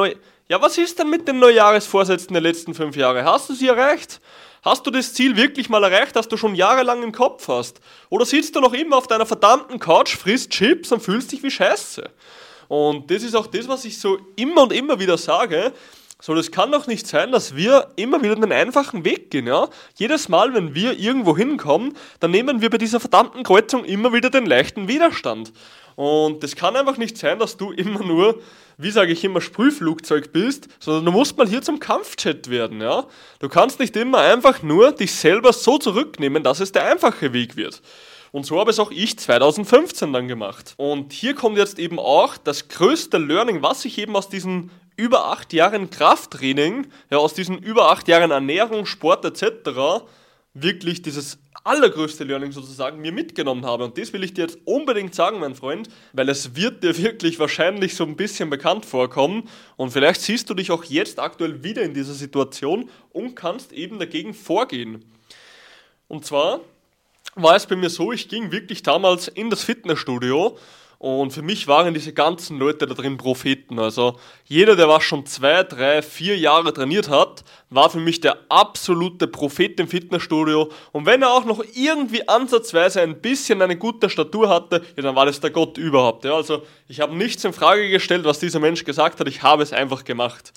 ja, 0.48 0.60
was 0.60 0.76
ist 0.76 0.98
denn 0.98 1.08
mit 1.08 1.26
den 1.26 1.38
Neujahresvorsätzen 1.38 2.32
der 2.32 2.42
letzten 2.42 2.74
fünf 2.74 2.96
Jahre? 2.96 3.24
Hast 3.24 3.48
du 3.48 3.54
sie 3.54 3.68
erreicht? 3.68 4.20
Hast 4.62 4.86
du 4.86 4.90
das 4.90 5.12
Ziel 5.14 5.36
wirklich 5.36 5.68
mal 5.68 5.84
erreicht, 5.84 6.16
das 6.16 6.28
du 6.28 6.36
schon 6.36 6.54
jahrelang 6.54 7.02
im 7.02 7.12
Kopf 7.12 7.48
hast? 7.48 7.80
Oder 8.08 8.24
sitzt 8.24 8.56
du 8.56 8.60
noch 8.60 8.72
immer 8.72 8.96
auf 8.96 9.06
deiner 9.06 9.26
verdammten 9.26 9.78
Couch, 9.78 10.16
frisst 10.16 10.50
Chips 10.50 10.92
und 10.92 11.00
fühlst 11.00 11.32
dich 11.32 11.42
wie 11.42 11.50
Scheiße? 11.50 12.10
Und 12.68 13.10
das 13.10 13.22
ist 13.22 13.34
auch 13.34 13.46
das, 13.46 13.68
was 13.68 13.84
ich 13.84 13.98
so 13.98 14.18
immer 14.36 14.62
und 14.62 14.72
immer 14.72 14.98
wieder 14.98 15.18
sage. 15.18 15.72
So, 16.20 16.34
das 16.34 16.50
kann 16.50 16.72
doch 16.72 16.86
nicht 16.86 17.06
sein, 17.06 17.32
dass 17.32 17.54
wir 17.56 17.88
immer 17.96 18.22
wieder 18.22 18.36
den 18.36 18.52
einfachen 18.52 19.04
Weg 19.04 19.30
gehen, 19.30 19.46
ja? 19.46 19.68
Jedes 19.96 20.30
Mal, 20.30 20.54
wenn 20.54 20.74
wir 20.74 20.98
irgendwo 20.98 21.36
hinkommen, 21.36 21.94
dann 22.20 22.30
nehmen 22.30 22.62
wir 22.62 22.70
bei 22.70 22.78
dieser 22.78 23.00
verdammten 23.00 23.42
Kreuzung 23.42 23.84
immer 23.84 24.14
wieder 24.14 24.30
den 24.30 24.46
leichten 24.46 24.88
Widerstand. 24.88 25.52
Und 25.96 26.42
das 26.42 26.56
kann 26.56 26.76
einfach 26.76 26.96
nicht 26.96 27.18
sein, 27.18 27.38
dass 27.38 27.58
du 27.58 27.72
immer 27.72 28.02
nur, 28.02 28.40
wie 28.76 28.90
sage 28.90 29.12
ich 29.12 29.24
immer, 29.24 29.40
Sprühflugzeug 29.40 30.32
bist, 30.32 30.68
sondern 30.80 31.04
du 31.06 31.12
musst 31.12 31.36
mal 31.36 31.48
hier 31.48 31.62
zum 31.62 31.80
Kampfjet 31.80 32.50
werden, 32.50 32.80
ja. 32.80 33.06
Du 33.38 33.48
kannst 33.48 33.80
nicht 33.80 33.96
immer 33.96 34.18
einfach 34.18 34.62
nur 34.62 34.92
dich 34.92 35.12
selber 35.12 35.52
so 35.52 35.78
zurücknehmen, 35.78 36.42
dass 36.42 36.60
es 36.60 36.72
der 36.72 36.86
einfache 36.86 37.32
Weg 37.32 37.56
wird. 37.56 37.82
Und 38.32 38.44
so 38.46 38.58
habe 38.58 38.72
es 38.72 38.80
auch 38.80 38.90
ich 38.90 39.16
2015 39.16 40.12
dann 40.12 40.26
gemacht. 40.26 40.74
Und 40.76 41.12
hier 41.12 41.34
kommt 41.34 41.56
jetzt 41.56 41.78
eben 41.78 42.00
auch 42.00 42.36
das 42.36 42.66
größte 42.66 43.18
Learning, 43.18 43.62
was 43.62 43.84
ich 43.84 43.96
eben 43.98 44.16
aus 44.16 44.28
diesen 44.28 44.70
über 44.96 45.26
acht 45.26 45.52
Jahren 45.52 45.90
Krafttraining, 45.90 46.88
ja, 47.10 47.18
aus 47.18 47.34
diesen 47.34 47.58
über 47.58 47.90
acht 47.90 48.08
Jahren 48.08 48.30
Ernährung, 48.30 48.86
Sport 48.86 49.24
etc., 49.24 50.04
wirklich 50.52 51.02
dieses 51.02 51.38
allergrößte 51.64 52.24
Learning 52.24 52.52
sozusagen 52.52 53.00
mir 53.00 53.10
mitgenommen 53.10 53.64
habe. 53.64 53.84
Und 53.84 53.98
das 53.98 54.12
will 54.12 54.22
ich 54.22 54.34
dir 54.34 54.42
jetzt 54.42 54.58
unbedingt 54.66 55.14
sagen, 55.14 55.40
mein 55.40 55.54
Freund, 55.54 55.88
weil 56.12 56.28
es 56.28 56.54
wird 56.54 56.84
dir 56.84 56.96
wirklich 56.96 57.38
wahrscheinlich 57.38 57.96
so 57.96 58.04
ein 58.04 58.16
bisschen 58.16 58.50
bekannt 58.50 58.84
vorkommen. 58.84 59.48
Und 59.76 59.90
vielleicht 59.90 60.20
siehst 60.20 60.48
du 60.50 60.54
dich 60.54 60.70
auch 60.70 60.84
jetzt 60.84 61.18
aktuell 61.18 61.64
wieder 61.64 61.82
in 61.82 61.94
dieser 61.94 62.12
Situation 62.12 62.90
und 63.12 63.34
kannst 63.34 63.72
eben 63.72 63.98
dagegen 63.98 64.34
vorgehen. 64.34 65.04
Und 66.06 66.26
zwar 66.26 66.60
war 67.34 67.56
es 67.56 67.66
bei 67.66 67.76
mir 67.76 67.90
so, 67.90 68.12
ich 68.12 68.28
ging 68.28 68.52
wirklich 68.52 68.82
damals 68.82 69.28
in 69.28 69.48
das 69.50 69.64
Fitnessstudio 69.64 70.58
und 70.98 71.32
für 71.32 71.42
mich 71.42 71.68
waren 71.68 71.92
diese 71.92 72.12
ganzen 72.12 72.58
Leute 72.58 72.86
da 72.86 72.94
drin 72.94 73.16
Propheten. 73.16 73.78
Also 73.78 74.18
jeder, 74.44 74.76
der 74.76 74.88
was 74.88 75.02
schon 75.02 75.26
zwei, 75.26 75.62
drei, 75.62 76.02
vier 76.02 76.38
Jahre 76.38 76.72
trainiert 76.72 77.08
hat, 77.08 77.44
war 77.70 77.90
für 77.90 77.98
mich 77.98 78.20
der 78.20 78.38
absolute 78.48 79.26
Prophet 79.26 79.78
im 79.80 79.88
Fitnessstudio. 79.88 80.70
Und 80.92 81.06
wenn 81.06 81.22
er 81.22 81.32
auch 81.32 81.44
noch 81.44 81.62
irgendwie 81.74 82.26
ansatzweise 82.28 83.00
ein 83.00 83.20
bisschen 83.20 83.60
eine 83.60 83.76
gute 83.76 84.08
Statur 84.08 84.48
hatte, 84.48 84.82
ja, 84.96 85.02
dann 85.02 85.16
war 85.16 85.26
das 85.26 85.40
der 85.40 85.50
Gott 85.50 85.78
überhaupt. 85.78 86.24
Ja, 86.24 86.34
also 86.34 86.62
ich 86.88 87.00
habe 87.00 87.14
nichts 87.16 87.44
in 87.44 87.52
Frage 87.52 87.90
gestellt, 87.90 88.24
was 88.24 88.38
dieser 88.38 88.60
Mensch 88.60 88.84
gesagt 88.84 89.20
hat. 89.20 89.28
Ich 89.28 89.42
habe 89.42 89.62
es 89.62 89.72
einfach 89.72 90.04
gemacht. 90.04 90.52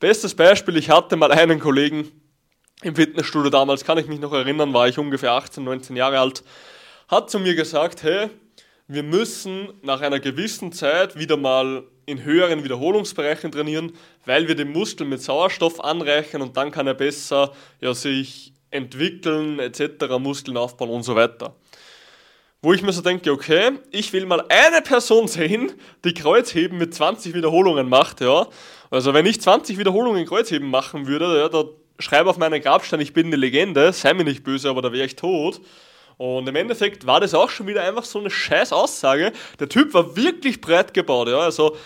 Bestes 0.00 0.34
Beispiel, 0.34 0.76
ich 0.76 0.90
hatte 0.90 1.16
mal 1.16 1.32
einen 1.32 1.60
Kollegen 1.60 2.10
im 2.82 2.94
Fitnessstudio 2.94 3.50
damals, 3.50 3.84
kann 3.84 3.98
ich 3.98 4.06
mich 4.06 4.20
noch 4.20 4.32
erinnern, 4.32 4.74
war 4.74 4.88
ich 4.88 4.98
ungefähr 4.98 5.32
18, 5.32 5.64
19 5.64 5.96
Jahre 5.96 6.18
alt, 6.18 6.44
hat 7.08 7.30
zu 7.30 7.38
mir 7.38 7.54
gesagt, 7.54 8.02
hey, 8.02 8.28
wir 8.88 9.02
müssen 9.02 9.72
nach 9.82 10.00
einer 10.00 10.20
gewissen 10.20 10.72
Zeit 10.72 11.18
wieder 11.18 11.36
mal 11.36 11.84
in 12.06 12.22
höheren 12.22 12.62
Wiederholungsbereichen 12.62 13.50
trainieren, 13.50 13.92
weil 14.24 14.46
wir 14.46 14.54
den 14.54 14.70
Muskel 14.70 15.06
mit 15.06 15.20
Sauerstoff 15.20 15.82
anreichern 15.82 16.40
und 16.40 16.56
dann 16.56 16.70
kann 16.70 16.86
er 16.86 16.94
besser 16.94 17.52
ja, 17.80 17.94
sich 17.94 18.52
entwickeln 18.70 19.58
etc., 19.58 20.18
Muskeln 20.20 20.56
aufbauen 20.56 20.90
und 20.90 21.02
so 21.02 21.16
weiter. 21.16 21.56
Wo 22.62 22.72
ich 22.72 22.82
mir 22.82 22.92
so 22.92 23.02
denke, 23.02 23.32
okay, 23.32 23.72
ich 23.90 24.12
will 24.12 24.24
mal 24.26 24.44
eine 24.48 24.82
Person 24.82 25.26
sehen, 25.28 25.72
die 26.04 26.14
Kreuzheben 26.14 26.78
mit 26.78 26.94
20 26.94 27.34
Wiederholungen 27.34 27.88
macht, 27.88 28.20
ja. 28.20 28.46
Also 28.88 29.12
wenn 29.14 29.26
ich 29.26 29.40
20 29.40 29.78
Wiederholungen 29.78 30.26
Kreuzheben 30.26 30.70
machen 30.70 31.08
würde, 31.08 31.38
ja, 31.38 31.48
da 31.48 31.64
schreibe 31.98 32.30
auf 32.30 32.38
meinen 32.38 32.62
Grabstein, 32.62 33.00
ich 33.00 33.12
bin 33.12 33.26
eine 33.26 33.36
Legende, 33.36 33.92
sei 33.92 34.14
mir 34.14 34.22
nicht 34.22 34.44
böse, 34.44 34.70
aber 34.70 34.80
da 34.80 34.92
wäre 34.92 35.06
ich 35.06 35.16
tot. 35.16 35.60
Und 36.18 36.48
im 36.48 36.56
Endeffekt 36.56 37.06
war 37.06 37.20
das 37.20 37.34
auch 37.34 37.50
schon 37.50 37.66
wieder 37.66 37.82
einfach 37.82 38.04
so 38.04 38.18
eine 38.18 38.30
scheiß 38.30 38.72
Aussage. 38.72 39.32
Der 39.60 39.68
Typ 39.68 39.92
war 39.92 40.16
wirklich 40.16 40.60
breit 40.60 40.94
gebaut, 40.94 41.28
ja. 41.28 41.40
Also 41.40 41.76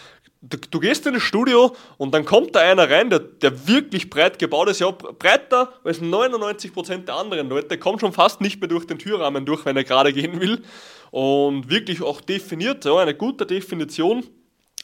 du, 0.40 0.56
du, 0.56 0.80
gehst 0.80 1.06
in 1.06 1.14
das 1.14 1.22
Studio 1.22 1.74
und 1.98 2.14
dann 2.14 2.24
kommt 2.24 2.54
da 2.54 2.60
einer 2.60 2.88
rein, 2.88 3.10
der, 3.10 3.18
der 3.18 3.66
wirklich 3.66 4.08
breit 4.08 4.38
gebaut 4.38 4.68
ist, 4.68 4.80
ja, 4.80 4.90
breiter 4.90 5.72
als 5.84 6.00
99% 6.00 7.04
der 7.04 7.14
anderen 7.14 7.48
Leute, 7.48 7.68
der 7.68 7.78
kommt 7.78 8.00
schon 8.00 8.12
fast 8.12 8.40
nicht 8.40 8.60
mehr 8.60 8.68
durch 8.68 8.86
den 8.86 8.98
Türrahmen 8.98 9.44
durch, 9.44 9.64
wenn 9.64 9.76
er 9.76 9.84
gerade 9.84 10.12
gehen 10.12 10.40
will. 10.40 10.62
Und 11.10 11.68
wirklich 11.68 12.02
auch 12.02 12.20
definiert, 12.20 12.84
ja, 12.84 12.96
eine 12.96 13.14
gute 13.14 13.46
Definition. 13.46 14.24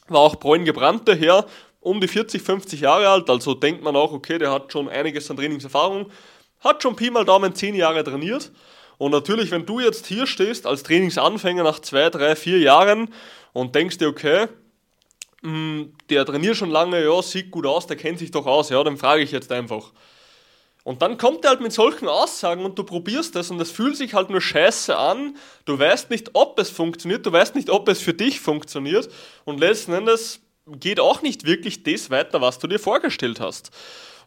War 0.09 0.21
auch 0.21 0.35
bräun 0.35 0.65
gebrannt 0.65 1.07
daher, 1.07 1.45
um 1.79 2.01
die 2.01 2.07
40, 2.07 2.41
50 2.41 2.81
Jahre 2.81 3.07
alt, 3.07 3.29
also 3.29 3.53
denkt 3.53 3.81
man 3.81 3.95
auch, 3.95 4.11
okay, 4.11 4.37
der 4.37 4.51
hat 4.51 4.71
schon 4.71 4.89
einiges 4.89 5.29
an 5.31 5.37
Trainingserfahrung, 5.37 6.07
hat 6.59 6.83
schon 6.83 6.95
Pi 6.95 7.09
mal 7.09 7.23
Daumen 7.23 7.55
10 7.55 7.75
Jahre 7.75 8.03
trainiert. 8.03 8.51
Und 8.97 9.11
natürlich, 9.11 9.51
wenn 9.51 9.65
du 9.65 9.79
jetzt 9.79 10.07
hier 10.07 10.25
stehst 10.25 10.65
als 10.65 10.83
Trainingsanfänger 10.83 11.63
nach 11.63 11.79
2, 11.79 12.09
3, 12.09 12.35
4 12.35 12.59
Jahren 12.59 13.13
und 13.53 13.75
denkst 13.75 13.97
dir, 13.99 14.07
okay, 14.07 14.47
hm, 15.41 15.93
der 16.09 16.25
trainiert 16.25 16.57
schon 16.57 16.71
lange, 16.71 17.03
ja, 17.03 17.21
sieht 17.21 17.51
gut 17.51 17.65
aus, 17.65 17.85
der 17.87 17.97
kennt 17.97 18.19
sich 18.19 18.31
doch 18.31 18.45
aus, 18.45 18.69
ja, 18.69 18.83
dann 18.83 18.97
frage 18.97 19.21
ich 19.21 19.31
jetzt 19.31 19.51
einfach. 19.51 19.91
Und 20.83 21.01
dann 21.01 21.17
kommt 21.17 21.43
er 21.43 21.49
halt 21.49 21.61
mit 21.61 21.73
solchen 21.73 22.07
Aussagen 22.07 22.63
und 22.63 22.79
du 22.79 22.83
probierst 22.83 23.35
das 23.35 23.51
und 23.51 23.59
es 23.59 23.71
fühlt 23.71 23.97
sich 23.97 24.13
halt 24.13 24.29
nur 24.29 24.39
scheiße 24.39 24.97
an. 24.97 25.35
Du 25.65 25.77
weißt 25.77 26.09
nicht, 26.09 26.29
ob 26.33 26.57
es 26.59 26.69
funktioniert, 26.69 27.25
du 27.25 27.31
weißt 27.31 27.55
nicht, 27.55 27.69
ob 27.69 27.89
es 27.89 27.99
für 27.99 28.13
dich 28.13 28.39
funktioniert 28.39 29.09
und 29.43 29.59
letzten 29.59 29.91
Endes 29.91 30.39
geht 30.65 30.99
auch 30.99 31.21
nicht 31.21 31.45
wirklich 31.45 31.83
das 31.83 32.09
weiter, 32.09 32.39
was 32.39 32.59
du 32.59 32.67
dir 32.67 32.79
vorgestellt 32.79 33.41
hast. 33.41 33.71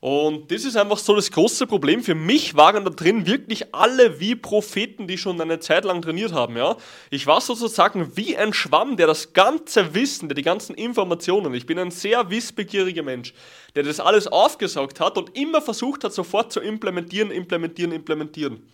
Und 0.00 0.50
das 0.50 0.64
ist 0.64 0.76
einfach 0.76 0.96
so 0.96 1.14
das 1.14 1.30
große 1.30 1.66
Problem. 1.66 2.02
Für 2.02 2.14
mich 2.14 2.56
waren 2.56 2.84
da 2.86 2.90
drin 2.90 3.26
wirklich 3.26 3.74
alle 3.74 4.18
wie 4.18 4.34
Propheten, 4.34 5.06
die 5.06 5.18
schon 5.18 5.38
eine 5.38 5.60
Zeit 5.60 5.84
lang 5.84 6.00
trainiert 6.00 6.32
haben. 6.32 6.56
Ja? 6.56 6.78
Ich 7.10 7.26
war 7.26 7.42
sozusagen 7.42 8.16
wie 8.16 8.34
ein 8.34 8.54
Schwamm, 8.54 8.96
der 8.96 9.06
das 9.06 9.34
ganze 9.34 9.94
Wissen, 9.94 10.30
der 10.30 10.36
die 10.36 10.42
ganzen 10.42 10.74
Informationen, 10.74 11.52
ich 11.52 11.66
bin 11.66 11.78
ein 11.78 11.90
sehr 11.90 12.30
wissbegieriger 12.30 13.02
Mensch, 13.02 13.34
der 13.74 13.82
das 13.82 14.00
alles 14.00 14.26
aufgesaugt 14.26 15.00
hat 15.00 15.18
und 15.18 15.36
immer 15.36 15.60
versucht 15.60 16.02
hat, 16.02 16.14
sofort 16.14 16.50
zu 16.50 16.60
implementieren, 16.60 17.30
implementieren, 17.30 17.92
implementieren. 17.92 18.66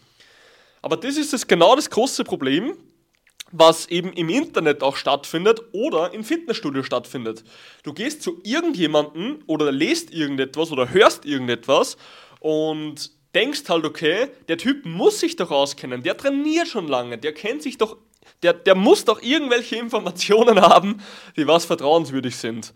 Aber 0.80 0.96
das 0.96 1.16
ist 1.16 1.32
das 1.32 1.48
genau 1.48 1.74
das 1.74 1.90
große 1.90 2.22
Problem, 2.22 2.76
was 3.52 3.86
eben 3.86 4.12
im 4.12 4.28
Internet 4.28 4.82
auch 4.82 4.96
stattfindet 4.96 5.60
oder 5.72 6.12
im 6.12 6.24
Fitnessstudio 6.24 6.82
stattfindet. 6.82 7.44
Du 7.82 7.92
gehst 7.92 8.22
zu 8.22 8.40
irgendjemandem 8.42 9.40
oder 9.46 9.70
lest 9.70 10.12
irgendetwas 10.12 10.72
oder 10.72 10.90
hörst 10.90 11.24
irgendetwas 11.24 11.96
und 12.40 13.10
denkst 13.34 13.68
halt, 13.68 13.84
okay, 13.84 14.28
der 14.48 14.58
Typ 14.58 14.84
muss 14.84 15.20
sich 15.20 15.36
doch 15.36 15.50
auskennen, 15.50 16.02
der 16.02 16.16
trainiert 16.16 16.68
schon 16.68 16.88
lange, 16.88 17.18
der 17.18 17.34
kennt 17.34 17.62
sich 17.62 17.78
doch, 17.78 17.98
der, 18.42 18.54
der 18.54 18.74
muss 18.74 19.04
doch 19.04 19.22
irgendwelche 19.22 19.76
Informationen 19.84 20.60
haben, 20.60 21.02
die 21.36 21.46
was 21.46 21.66
vertrauenswürdig 21.66 22.36
sind. 22.36 22.72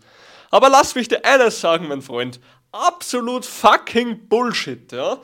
Aber 0.51 0.69
lass 0.69 0.95
mich 0.95 1.07
dir 1.07 1.25
eines 1.25 1.59
sagen, 1.61 1.87
mein 1.87 2.01
Freund, 2.01 2.39
absolut 2.71 3.45
fucking 3.45 4.27
Bullshit, 4.27 4.91
ja. 4.91 5.19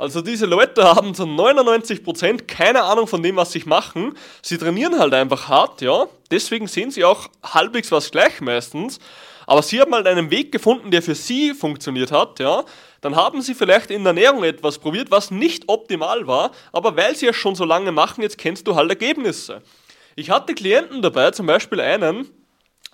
Also 0.00 0.22
diese 0.22 0.46
Leute 0.46 0.82
haben 0.82 1.14
zu 1.14 1.24
99% 1.24 2.46
keine 2.46 2.84
Ahnung 2.84 3.06
von 3.06 3.22
dem, 3.22 3.36
was 3.36 3.52
sie 3.52 3.62
machen. 3.66 4.16
Sie 4.40 4.56
trainieren 4.56 4.98
halt 4.98 5.12
einfach 5.12 5.48
hart, 5.48 5.82
ja. 5.82 6.06
Deswegen 6.30 6.68
sehen 6.68 6.90
sie 6.90 7.04
auch 7.04 7.28
halbwegs 7.42 7.92
was 7.92 8.10
gleich 8.10 8.40
meistens. 8.40 8.98
Aber 9.46 9.62
sie 9.62 9.78
haben 9.78 9.94
halt 9.94 10.06
einen 10.06 10.30
Weg 10.30 10.52
gefunden, 10.52 10.90
der 10.90 11.02
für 11.02 11.14
sie 11.14 11.52
funktioniert 11.52 12.12
hat, 12.12 12.40
ja. 12.40 12.64
Dann 13.02 13.14
haben 13.14 13.42
sie 13.42 13.54
vielleicht 13.54 13.90
in 13.90 14.02
der 14.04 14.12
Ernährung 14.12 14.42
etwas 14.42 14.78
probiert, 14.78 15.10
was 15.10 15.30
nicht 15.30 15.64
optimal 15.66 16.26
war, 16.26 16.52
aber 16.72 16.96
weil 16.96 17.14
sie 17.14 17.26
es 17.26 17.36
schon 17.36 17.54
so 17.54 17.66
lange 17.66 17.92
machen, 17.92 18.22
jetzt 18.22 18.38
kennst 18.38 18.66
du 18.66 18.76
halt 18.76 18.88
Ergebnisse. 18.88 19.60
Ich 20.16 20.30
hatte 20.30 20.54
Klienten 20.54 21.02
dabei, 21.02 21.30
zum 21.32 21.44
Beispiel 21.44 21.80
einen, 21.80 22.26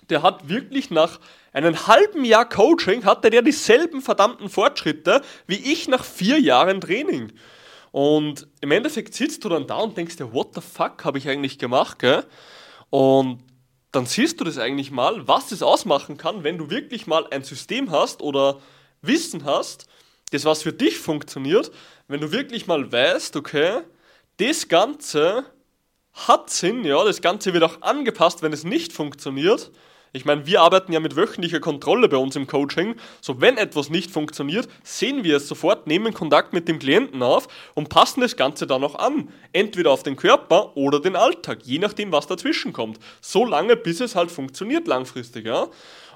der 0.09 0.23
hat 0.23 0.49
wirklich 0.49 0.89
nach 0.89 1.19
einem 1.63 1.87
halben 1.87 2.23
Jahr 2.25 2.47
Coaching 2.47 3.03
hatte 3.05 3.29
der 3.29 3.41
dieselben 3.41 4.01
verdammten 4.01 4.49
Fortschritte 4.49 5.21
wie 5.47 5.55
ich 5.71 5.87
nach 5.87 6.03
vier 6.03 6.39
Jahren 6.39 6.81
Training. 6.81 7.31
Und 7.91 8.47
im 8.61 8.71
Endeffekt 8.71 9.13
sitzt 9.13 9.43
du 9.43 9.49
dann 9.49 9.65
da 9.65 9.77
und 9.77 9.97
denkst 9.97 10.17
dir, 10.17 10.33
what 10.33 10.53
the 10.53 10.61
fuck 10.61 11.03
habe 11.03 11.17
ich 11.17 11.27
eigentlich 11.27 11.57
gemacht, 11.57 11.99
gell? 11.99 12.25
Und 12.89 13.39
dann 13.91 14.05
siehst 14.05 14.39
du 14.39 14.43
das 14.43 14.57
eigentlich 14.57 14.91
mal, 14.91 15.27
was 15.27 15.49
das 15.49 15.63
ausmachen 15.63 16.17
kann, 16.17 16.43
wenn 16.43 16.57
du 16.57 16.69
wirklich 16.69 17.07
mal 17.07 17.25
ein 17.31 17.43
System 17.43 17.89
hast 17.89 18.21
oder 18.21 18.59
Wissen 19.01 19.45
hast, 19.45 19.87
das 20.31 20.45
was 20.45 20.63
für 20.63 20.73
dich 20.73 20.99
funktioniert, 20.99 21.71
wenn 22.07 22.21
du 22.21 22.31
wirklich 22.31 22.67
mal 22.67 22.91
weißt, 22.91 23.35
okay, 23.35 23.81
das 24.37 24.67
Ganze 24.67 25.45
hat 26.13 26.49
Sinn, 26.49 26.83
ja, 26.83 27.03
das 27.03 27.21
Ganze 27.21 27.53
wird 27.53 27.63
auch 27.63 27.81
angepasst, 27.81 28.41
wenn 28.41 28.53
es 28.53 28.63
nicht 28.63 28.93
funktioniert 28.93 29.71
ich 30.13 30.25
meine, 30.25 30.45
wir 30.45 30.61
arbeiten 30.61 30.93
ja 30.93 30.99
mit 30.99 31.15
wöchentlicher 31.15 31.59
Kontrolle 31.59 32.09
bei 32.09 32.17
uns 32.17 32.35
im 32.35 32.47
Coaching. 32.47 32.95
So, 33.21 33.41
wenn 33.41 33.57
etwas 33.57 33.89
nicht 33.89 34.11
funktioniert, 34.11 34.67
sehen 34.83 35.23
wir 35.23 35.37
es 35.37 35.47
sofort, 35.47 35.87
nehmen 35.87 36.13
Kontakt 36.13 36.53
mit 36.53 36.67
dem 36.67 36.79
Klienten 36.79 37.21
auf 37.21 37.47
und 37.75 37.89
passen 37.89 38.21
das 38.21 38.35
Ganze 38.35 38.67
dann 38.67 38.83
auch 38.83 38.95
an. 38.95 39.29
Entweder 39.53 39.91
auf 39.91 40.03
den 40.03 40.15
Körper 40.15 40.75
oder 40.77 40.99
den 40.99 41.15
Alltag, 41.15 41.59
je 41.63 41.79
nachdem, 41.79 42.11
was 42.11 42.27
dazwischen 42.27 42.73
kommt. 42.73 42.99
So 43.21 43.45
lange, 43.45 43.75
bis 43.75 43.99
es 43.99 44.15
halt 44.15 44.31
funktioniert 44.31 44.87
langfristig, 44.87 45.45
ja. 45.45 45.67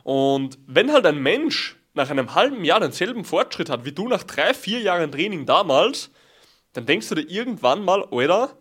Und 0.03 0.57
wenn 0.65 0.91
halt 0.91 1.05
ein 1.05 1.21
Mensch 1.21 1.77
nach 1.93 2.10
einem 2.10 2.33
halben 2.33 2.63
Jahr 2.63 2.79
denselben 2.79 3.25
Fortschritt 3.25 3.69
hat 3.69 3.86
wie 3.86 3.91
du 3.91 4.07
nach 4.07 4.24
drei, 4.24 4.53
vier 4.53 4.79
Jahren 4.79 5.12
Training 5.12 5.45
damals, 5.45 6.10
dann 6.74 6.86
denkst 6.86 7.10
du 7.10 7.15
dir 7.15 7.29
irgendwann 7.29 7.83
mal, 7.83 8.05
Alter, 8.12 8.55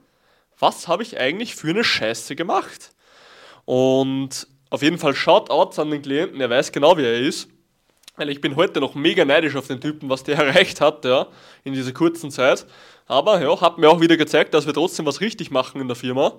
was 0.59 0.89
habe 0.89 1.03
ich 1.03 1.19
eigentlich 1.19 1.55
für 1.55 1.71
eine 1.71 1.85
Scheiße 1.85 2.37
gemacht? 2.37 2.93
Und 3.65 4.49
auf 4.71 4.83
jeden 4.83 4.99
Fall 4.99 5.15
Shoutouts 5.15 5.79
an 5.79 5.91
den 5.91 6.03
Klienten, 6.03 6.41
er 6.41 6.49
weiß 6.49 6.73
genau, 6.73 6.97
wie 6.97 7.05
er 7.05 7.19
ist. 7.19 7.49
Weil 8.17 8.31
ich 8.31 8.41
bin 8.41 8.57
heute 8.57 8.81
noch 8.81 8.95
mega 8.95 9.25
neidisch 9.25 9.57
auf 9.57 9.67
den 9.67 9.81
Typen, 9.81 10.09
was 10.09 10.25
der 10.25 10.37
erreicht 10.45 10.81
hat, 10.81 11.05
ja, 11.05 11.27
in 11.65 11.75
dieser 11.75 11.93
kurzen 11.93 12.31
Zeit. 12.31 12.67
Aber 13.07 13.43
ja, 13.43 13.61
hat 13.61 13.79
mir 13.79 13.91
auch 13.91 14.01
wieder 14.01 14.17
gezeigt, 14.17 14.55
dass 14.55 14.67
wir 14.67 14.75
trotzdem 14.75 15.07
was 15.07 15.21
richtig 15.21 15.51
machen 15.51 15.81
in 15.81 15.89
der 15.89 15.97
Firma. 15.97 16.35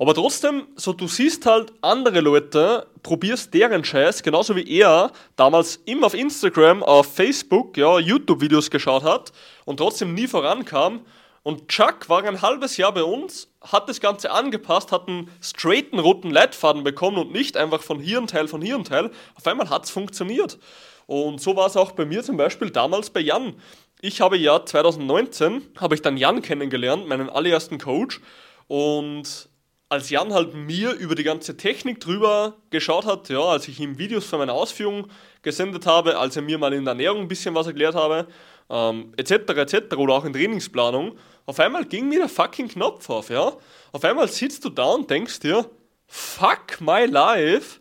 Aber 0.00 0.14
trotzdem, 0.14 0.68
so 0.76 0.92
du 0.92 1.08
siehst 1.08 1.44
halt 1.44 1.72
andere 1.80 2.20
Leute, 2.20 2.86
probierst 3.02 3.52
deren 3.52 3.84
Scheiß, 3.84 4.22
genauso 4.22 4.54
wie 4.54 4.78
er 4.78 5.10
damals 5.34 5.76
immer 5.86 6.06
auf 6.06 6.14
Instagram, 6.14 6.84
auf 6.84 7.12
Facebook, 7.12 7.76
ja, 7.76 7.98
YouTube-Videos 7.98 8.70
geschaut 8.70 9.02
hat 9.02 9.32
und 9.64 9.78
trotzdem 9.78 10.14
nie 10.14 10.28
vorankam 10.28 11.00
und 11.42 11.68
Chuck 11.68 12.08
war 12.08 12.22
ein 12.22 12.42
halbes 12.42 12.76
Jahr 12.76 12.94
bei 12.94 13.02
uns, 13.02 13.47
hat 13.60 13.88
das 13.88 14.00
Ganze 14.00 14.30
angepasst, 14.30 14.92
hat 14.92 15.08
einen 15.08 15.30
straighten 15.40 15.98
roten 15.98 16.30
Leitfaden 16.30 16.84
bekommen 16.84 17.18
und 17.18 17.32
nicht 17.32 17.56
einfach 17.56 17.82
von 17.82 18.00
hier 18.00 18.18
ein 18.18 18.26
Teil, 18.26 18.48
von 18.48 18.62
hier 18.62 18.76
ein 18.76 18.84
Teil. 18.84 19.10
Auf 19.34 19.46
einmal 19.46 19.68
hat 19.70 19.84
es 19.84 19.90
funktioniert. 19.90 20.58
Und 21.06 21.40
so 21.40 21.56
war 21.56 21.66
es 21.66 21.76
auch 21.76 21.92
bei 21.92 22.04
mir 22.04 22.22
zum 22.22 22.36
Beispiel 22.36 22.70
damals 22.70 23.10
bei 23.10 23.20
Jan. 23.20 23.54
Ich 24.00 24.20
habe 24.20 24.36
ja 24.36 24.64
2019, 24.64 25.62
habe 25.78 25.94
ich 25.94 26.02
dann 26.02 26.16
Jan 26.16 26.42
kennengelernt, 26.42 27.08
meinen 27.08 27.30
allerersten 27.30 27.78
Coach. 27.78 28.20
Und 28.68 29.48
als 29.88 30.10
Jan 30.10 30.34
halt 30.34 30.54
mir 30.54 30.92
über 30.92 31.14
die 31.14 31.24
ganze 31.24 31.56
Technik 31.56 32.00
drüber 32.00 32.56
geschaut 32.70 33.06
hat, 33.06 33.28
ja, 33.30 33.40
als 33.40 33.66
ich 33.68 33.80
ihm 33.80 33.98
Videos 33.98 34.26
von 34.26 34.38
meiner 34.38 34.52
Ausführung 34.52 35.08
gesendet 35.42 35.86
habe, 35.86 36.18
als 36.18 36.36
er 36.36 36.42
mir 36.42 36.58
mal 36.58 36.74
in 36.74 36.84
der 36.84 36.92
Ernährung 36.92 37.22
ein 37.22 37.28
bisschen 37.28 37.54
was 37.54 37.66
erklärt 37.66 37.94
habe, 37.94 38.28
ähm, 38.70 39.12
etc. 39.16 39.32
etc. 39.32 39.96
oder 39.96 40.14
auch 40.14 40.24
in 40.24 40.32
Trainingsplanung, 40.32 41.16
auf 41.46 41.60
einmal 41.60 41.84
ging 41.84 42.08
mir 42.08 42.20
der 42.20 42.28
fucking 42.28 42.68
Knopf 42.68 43.08
auf, 43.08 43.30
ja. 43.30 43.52
Auf 43.92 44.04
einmal 44.04 44.28
sitzt 44.28 44.64
du 44.64 44.68
da 44.68 44.84
und 44.84 45.08
denkst 45.08 45.40
dir, 45.40 45.68
fuck 46.06 46.80
my 46.80 47.06
life, 47.06 47.80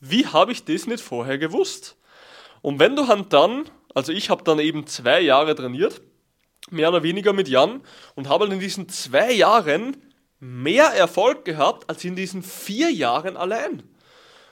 wie 0.00 0.26
habe 0.26 0.52
ich 0.52 0.64
das 0.64 0.86
nicht 0.86 1.02
vorher 1.02 1.38
gewusst? 1.38 1.96
Und 2.62 2.78
wenn 2.78 2.96
du 2.96 3.06
halt 3.06 3.32
dann, 3.32 3.64
also 3.94 4.12
ich 4.12 4.30
habe 4.30 4.44
dann 4.44 4.58
eben 4.58 4.86
zwei 4.86 5.20
Jahre 5.20 5.54
trainiert, 5.54 6.00
mehr 6.70 6.88
oder 6.88 7.02
weniger 7.02 7.32
mit 7.32 7.48
Jan, 7.48 7.82
und 8.14 8.28
habe 8.28 8.46
in 8.46 8.60
diesen 8.60 8.88
zwei 8.88 9.32
Jahren 9.32 9.96
mehr 10.40 10.86
Erfolg 10.86 11.44
gehabt 11.44 11.88
als 11.88 12.04
in 12.04 12.16
diesen 12.16 12.42
vier 12.42 12.90
Jahren 12.90 13.36
allein. 13.36 13.82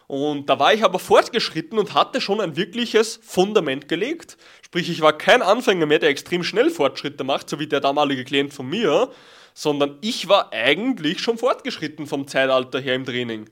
Und 0.07 0.51
da 0.51 0.59
war 0.59 0.75
ich 0.75 0.85
aber 0.85 0.99
fortgeschritten 0.99 1.79
und 1.79 1.95
hatte 1.95 2.21
schon 2.21 2.41
ein 2.41 2.57
wirkliches 2.57 3.21
Fundament 3.23 3.89
gelegt. 3.89 4.37
Sprich, 4.63 4.91
ich 4.91 5.01
war 5.01 5.17
kein 5.17 5.41
Anfänger 5.41 5.87
mehr, 5.87 5.99
der 5.99 6.11
extrem 6.11 6.45
schnell 6.45 6.71
Fortschritte 6.71 7.25
macht, 7.25 7.49
so 7.49 7.59
wie 7.59 7.67
der 7.67 7.81
damalige 7.81 8.25
Klient 8.25 8.53
von 8.53 8.69
mir, 8.69 9.11
sondern 9.55 9.99
ich 10.03 10.29
war 10.29 10.53
eigentlich 10.53 11.21
schon 11.21 11.39
fortgeschritten 11.39 12.07
vom 12.07 12.29
Zeitalter 12.29 12.81
her 12.81 12.95
im 12.95 13.07
Training. 13.07 13.49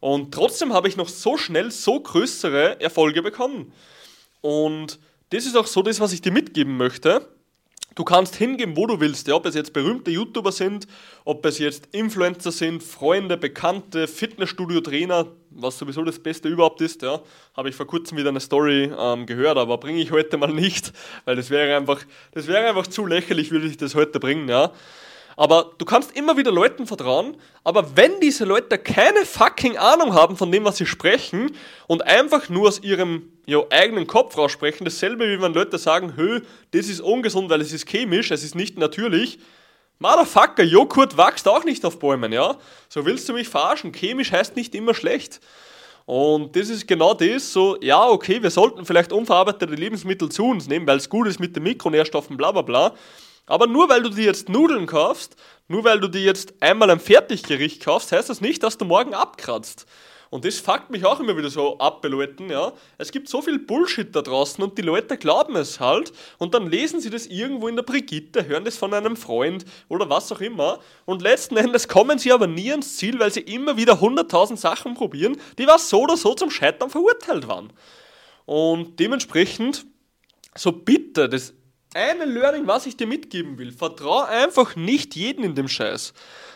Und 0.00 0.32
trotzdem 0.34 0.72
habe 0.72 0.88
ich 0.88 0.96
noch 0.96 1.08
so 1.08 1.36
schnell 1.36 1.70
so 1.70 2.00
größere 2.00 2.80
Erfolge 2.80 3.22
bekommen. 3.22 3.72
Und 4.40 4.98
das 5.30 5.46
ist 5.46 5.56
auch 5.56 5.66
so 5.66 5.82
das, 5.82 6.00
was 6.00 6.12
ich 6.12 6.20
dir 6.20 6.32
mitgeben 6.32 6.76
möchte. 6.76 7.26
Du 7.94 8.04
kannst 8.04 8.36
hingehen, 8.36 8.76
wo 8.76 8.86
du 8.86 9.00
willst, 9.00 9.26
ja, 9.26 9.34
ob 9.34 9.46
es 9.46 9.54
jetzt 9.54 9.72
berühmte 9.72 10.10
YouTuber 10.10 10.52
sind, 10.52 10.86
ob 11.24 11.44
es 11.46 11.58
jetzt 11.58 11.88
Influencer 11.92 12.52
sind, 12.52 12.82
Freunde, 12.82 13.36
Bekannte, 13.36 14.06
Fitnessstudio-Trainer, 14.06 15.26
was 15.50 15.78
sowieso 15.78 16.04
das 16.04 16.18
Beste 16.18 16.48
überhaupt 16.48 16.80
ist, 16.80 17.02
ja. 17.02 17.20
Habe 17.56 17.70
ich 17.70 17.74
vor 17.74 17.86
kurzem 17.86 18.18
wieder 18.18 18.28
eine 18.28 18.40
Story 18.40 18.92
ähm, 18.96 19.26
gehört, 19.26 19.58
aber 19.58 19.78
bringe 19.78 20.00
ich 20.00 20.12
heute 20.12 20.36
mal 20.36 20.52
nicht, 20.52 20.92
weil 21.24 21.34
das 21.34 21.50
wäre 21.50 21.76
einfach, 21.76 22.04
das 22.32 22.46
wäre 22.46 22.68
einfach 22.68 22.86
zu 22.86 23.04
lächerlich, 23.04 23.50
würde 23.50 23.66
ich 23.66 23.76
das 23.76 23.94
heute 23.94 24.20
bringen, 24.20 24.48
ja. 24.48 24.72
Aber 25.38 25.70
du 25.78 25.84
kannst 25.84 26.16
immer 26.16 26.36
wieder 26.36 26.50
Leuten 26.50 26.84
vertrauen, 26.84 27.36
aber 27.62 27.96
wenn 27.96 28.18
diese 28.18 28.44
Leute 28.44 28.76
keine 28.76 29.24
fucking 29.24 29.76
Ahnung 29.76 30.12
haben 30.12 30.36
von 30.36 30.50
dem, 30.50 30.64
was 30.64 30.78
sie 30.78 30.84
sprechen 30.84 31.54
und 31.86 32.04
einfach 32.04 32.48
nur 32.48 32.66
aus 32.66 32.82
ihrem 32.82 33.30
ja, 33.46 33.60
eigenen 33.70 34.08
Kopf 34.08 34.36
raussprechen, 34.36 34.84
dasselbe 34.84 35.28
wie 35.28 35.40
wenn 35.40 35.54
Leute 35.54 35.78
sagen, 35.78 36.14
hö, 36.16 36.40
das 36.72 36.88
ist 36.88 37.00
ungesund, 37.00 37.50
weil 37.50 37.60
es 37.60 37.72
ist 37.72 37.88
chemisch, 37.88 38.32
es 38.32 38.42
ist 38.42 38.56
nicht 38.56 38.78
natürlich. 38.78 39.38
Motherfucker, 40.00 40.64
Joghurt 40.64 41.16
wächst 41.16 41.46
auch 41.46 41.62
nicht 41.62 41.84
auf 41.84 42.00
Bäumen, 42.00 42.32
ja? 42.32 42.56
So 42.88 43.06
willst 43.06 43.28
du 43.28 43.32
mich 43.32 43.48
verarschen? 43.48 43.92
Chemisch 43.92 44.32
heißt 44.32 44.56
nicht 44.56 44.74
immer 44.74 44.92
schlecht. 44.92 45.38
Und 46.04 46.56
das 46.56 46.68
ist 46.68 46.88
genau 46.88 47.14
das, 47.14 47.52
so, 47.52 47.76
ja, 47.80 48.08
okay, 48.08 48.42
wir 48.42 48.50
sollten 48.50 48.84
vielleicht 48.84 49.12
unverarbeitete 49.12 49.72
Lebensmittel 49.72 50.30
zu 50.30 50.46
uns 50.46 50.66
nehmen, 50.66 50.88
weil 50.88 50.96
es 50.96 51.08
gut 51.08 51.28
ist 51.28 51.38
mit 51.38 51.54
den 51.54 51.62
Mikronährstoffen, 51.62 52.36
bla 52.36 52.50
bla 52.50 52.62
bla. 52.62 52.94
Aber 53.48 53.66
nur 53.66 53.88
weil 53.88 54.02
du 54.02 54.10
dir 54.10 54.24
jetzt 54.24 54.48
Nudeln 54.48 54.86
kaufst, 54.86 55.36
nur 55.66 55.84
weil 55.84 56.00
du 56.00 56.08
dir 56.08 56.22
jetzt 56.22 56.54
einmal 56.60 56.90
ein 56.90 57.00
Fertiggericht 57.00 57.82
kaufst, 57.82 58.12
heißt 58.12 58.28
das 58.28 58.40
nicht, 58.40 58.62
dass 58.62 58.78
du 58.78 58.84
morgen 58.84 59.14
abkratzt. 59.14 59.86
Und 60.30 60.44
das 60.44 60.58
fuckt 60.58 60.90
mich 60.90 61.06
auch 61.06 61.20
immer 61.20 61.36
wieder 61.36 61.48
so 61.48 61.78
ab 61.78 62.02
bei 62.02 62.08
Leuten, 62.08 62.50
ja. 62.50 62.72
Es 62.98 63.12
gibt 63.12 63.28
so 63.28 63.40
viel 63.40 63.58
Bullshit 63.58 64.14
da 64.14 64.20
draußen 64.20 64.62
und 64.62 64.76
die 64.76 64.82
Leute 64.82 65.16
glauben 65.16 65.56
es 65.56 65.80
halt 65.80 66.12
und 66.36 66.52
dann 66.52 66.66
lesen 66.68 67.00
sie 67.00 67.08
das 67.08 67.26
irgendwo 67.26 67.66
in 67.68 67.76
der 67.76 67.82
Brigitte, 67.82 68.46
hören 68.46 68.64
das 68.64 68.76
von 68.76 68.92
einem 68.92 69.16
Freund 69.16 69.64
oder 69.88 70.10
was 70.10 70.30
auch 70.30 70.40
immer 70.40 70.80
und 71.06 71.22
letzten 71.22 71.56
Endes 71.56 71.88
kommen 71.88 72.18
sie 72.18 72.32
aber 72.32 72.46
nie 72.46 72.70
ans 72.70 72.98
Ziel, 72.98 73.18
weil 73.18 73.32
sie 73.32 73.40
immer 73.40 73.78
wieder 73.78 74.00
hunderttausend 74.00 74.60
Sachen 74.60 74.94
probieren, 74.94 75.38
die 75.58 75.66
was 75.66 75.88
so 75.88 76.02
oder 76.02 76.18
so 76.18 76.34
zum 76.34 76.50
Scheitern 76.50 76.90
verurteilt 76.90 77.48
waren. 77.48 77.72
Und 78.44 79.00
dementsprechend, 79.00 79.86
so 80.54 80.72
bitte, 80.72 81.28
das 81.28 81.54
eine 81.94 82.24
Learning, 82.24 82.66
was 82.66 82.86
ich 82.86 82.96
dir 82.96 83.06
mitgeben 83.06 83.58
will. 83.58 83.72
Vertrau 83.72 84.22
einfach 84.22 84.76
nicht 84.76 85.16
jeden 85.16 85.44
in 85.44 85.54
dem 85.54 85.68
Scheiß. 85.68 86.12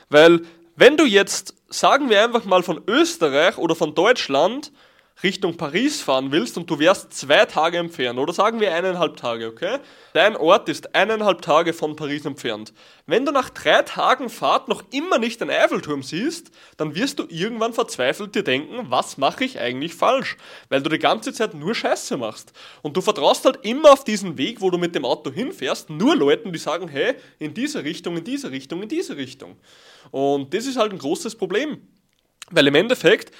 Weil, 0.08 0.42
wenn 0.76 0.96
du 0.96 1.04
jetzt, 1.04 1.54
sagen 1.68 2.10
wir 2.10 2.22
einfach 2.22 2.44
mal 2.44 2.62
von 2.62 2.82
Österreich 2.86 3.58
oder 3.58 3.74
von 3.74 3.94
Deutschland, 3.94 4.72
Richtung 5.22 5.56
Paris 5.56 6.02
fahren 6.02 6.32
willst 6.32 6.56
und 6.56 6.68
du 6.68 6.78
wärst 6.78 7.12
zwei 7.12 7.44
Tage 7.44 7.78
entfernt, 7.78 8.18
oder 8.18 8.32
sagen 8.32 8.60
wir 8.60 8.74
eineinhalb 8.74 9.16
Tage, 9.16 9.46
okay? 9.46 9.78
Dein 10.14 10.36
Ort 10.36 10.68
ist 10.68 10.94
eineinhalb 10.94 11.42
Tage 11.42 11.72
von 11.72 11.94
Paris 11.94 12.24
entfernt. 12.24 12.72
Wenn 13.06 13.24
du 13.24 13.32
nach 13.32 13.50
drei 13.50 13.82
Tagen 13.82 14.28
Fahrt 14.28 14.68
noch 14.68 14.82
immer 14.90 15.18
nicht 15.18 15.40
den 15.40 15.50
Eiffelturm 15.50 16.02
siehst, 16.02 16.50
dann 16.76 16.94
wirst 16.94 17.18
du 17.18 17.26
irgendwann 17.28 17.72
verzweifelt 17.72 18.34
dir 18.34 18.42
denken, 18.42 18.86
was 18.90 19.16
mache 19.16 19.44
ich 19.44 19.60
eigentlich 19.60 19.94
falsch? 19.94 20.36
Weil 20.68 20.82
du 20.82 20.90
die 20.90 20.98
ganze 20.98 21.32
Zeit 21.32 21.54
nur 21.54 21.74
Scheiße 21.74 22.16
machst. 22.16 22.52
Und 22.82 22.96
du 22.96 23.00
vertraust 23.00 23.44
halt 23.44 23.60
immer 23.62 23.92
auf 23.92 24.04
diesen 24.04 24.38
Weg, 24.38 24.60
wo 24.60 24.70
du 24.70 24.78
mit 24.78 24.94
dem 24.94 25.04
Auto 25.04 25.30
hinfährst, 25.30 25.90
nur 25.90 26.16
Leuten, 26.16 26.52
die 26.52 26.58
sagen, 26.58 26.88
hey, 26.88 27.14
in 27.38 27.54
diese 27.54 27.84
Richtung, 27.84 28.16
in 28.16 28.24
diese 28.24 28.50
Richtung, 28.50 28.82
in 28.82 28.88
diese 28.88 29.16
Richtung. 29.16 29.56
Und 30.10 30.52
das 30.52 30.66
ist 30.66 30.76
halt 30.76 30.92
ein 30.92 30.98
großes 30.98 31.36
Problem. 31.36 31.86
Weil 32.50 32.66
im 32.66 32.74
Endeffekt, 32.74 33.32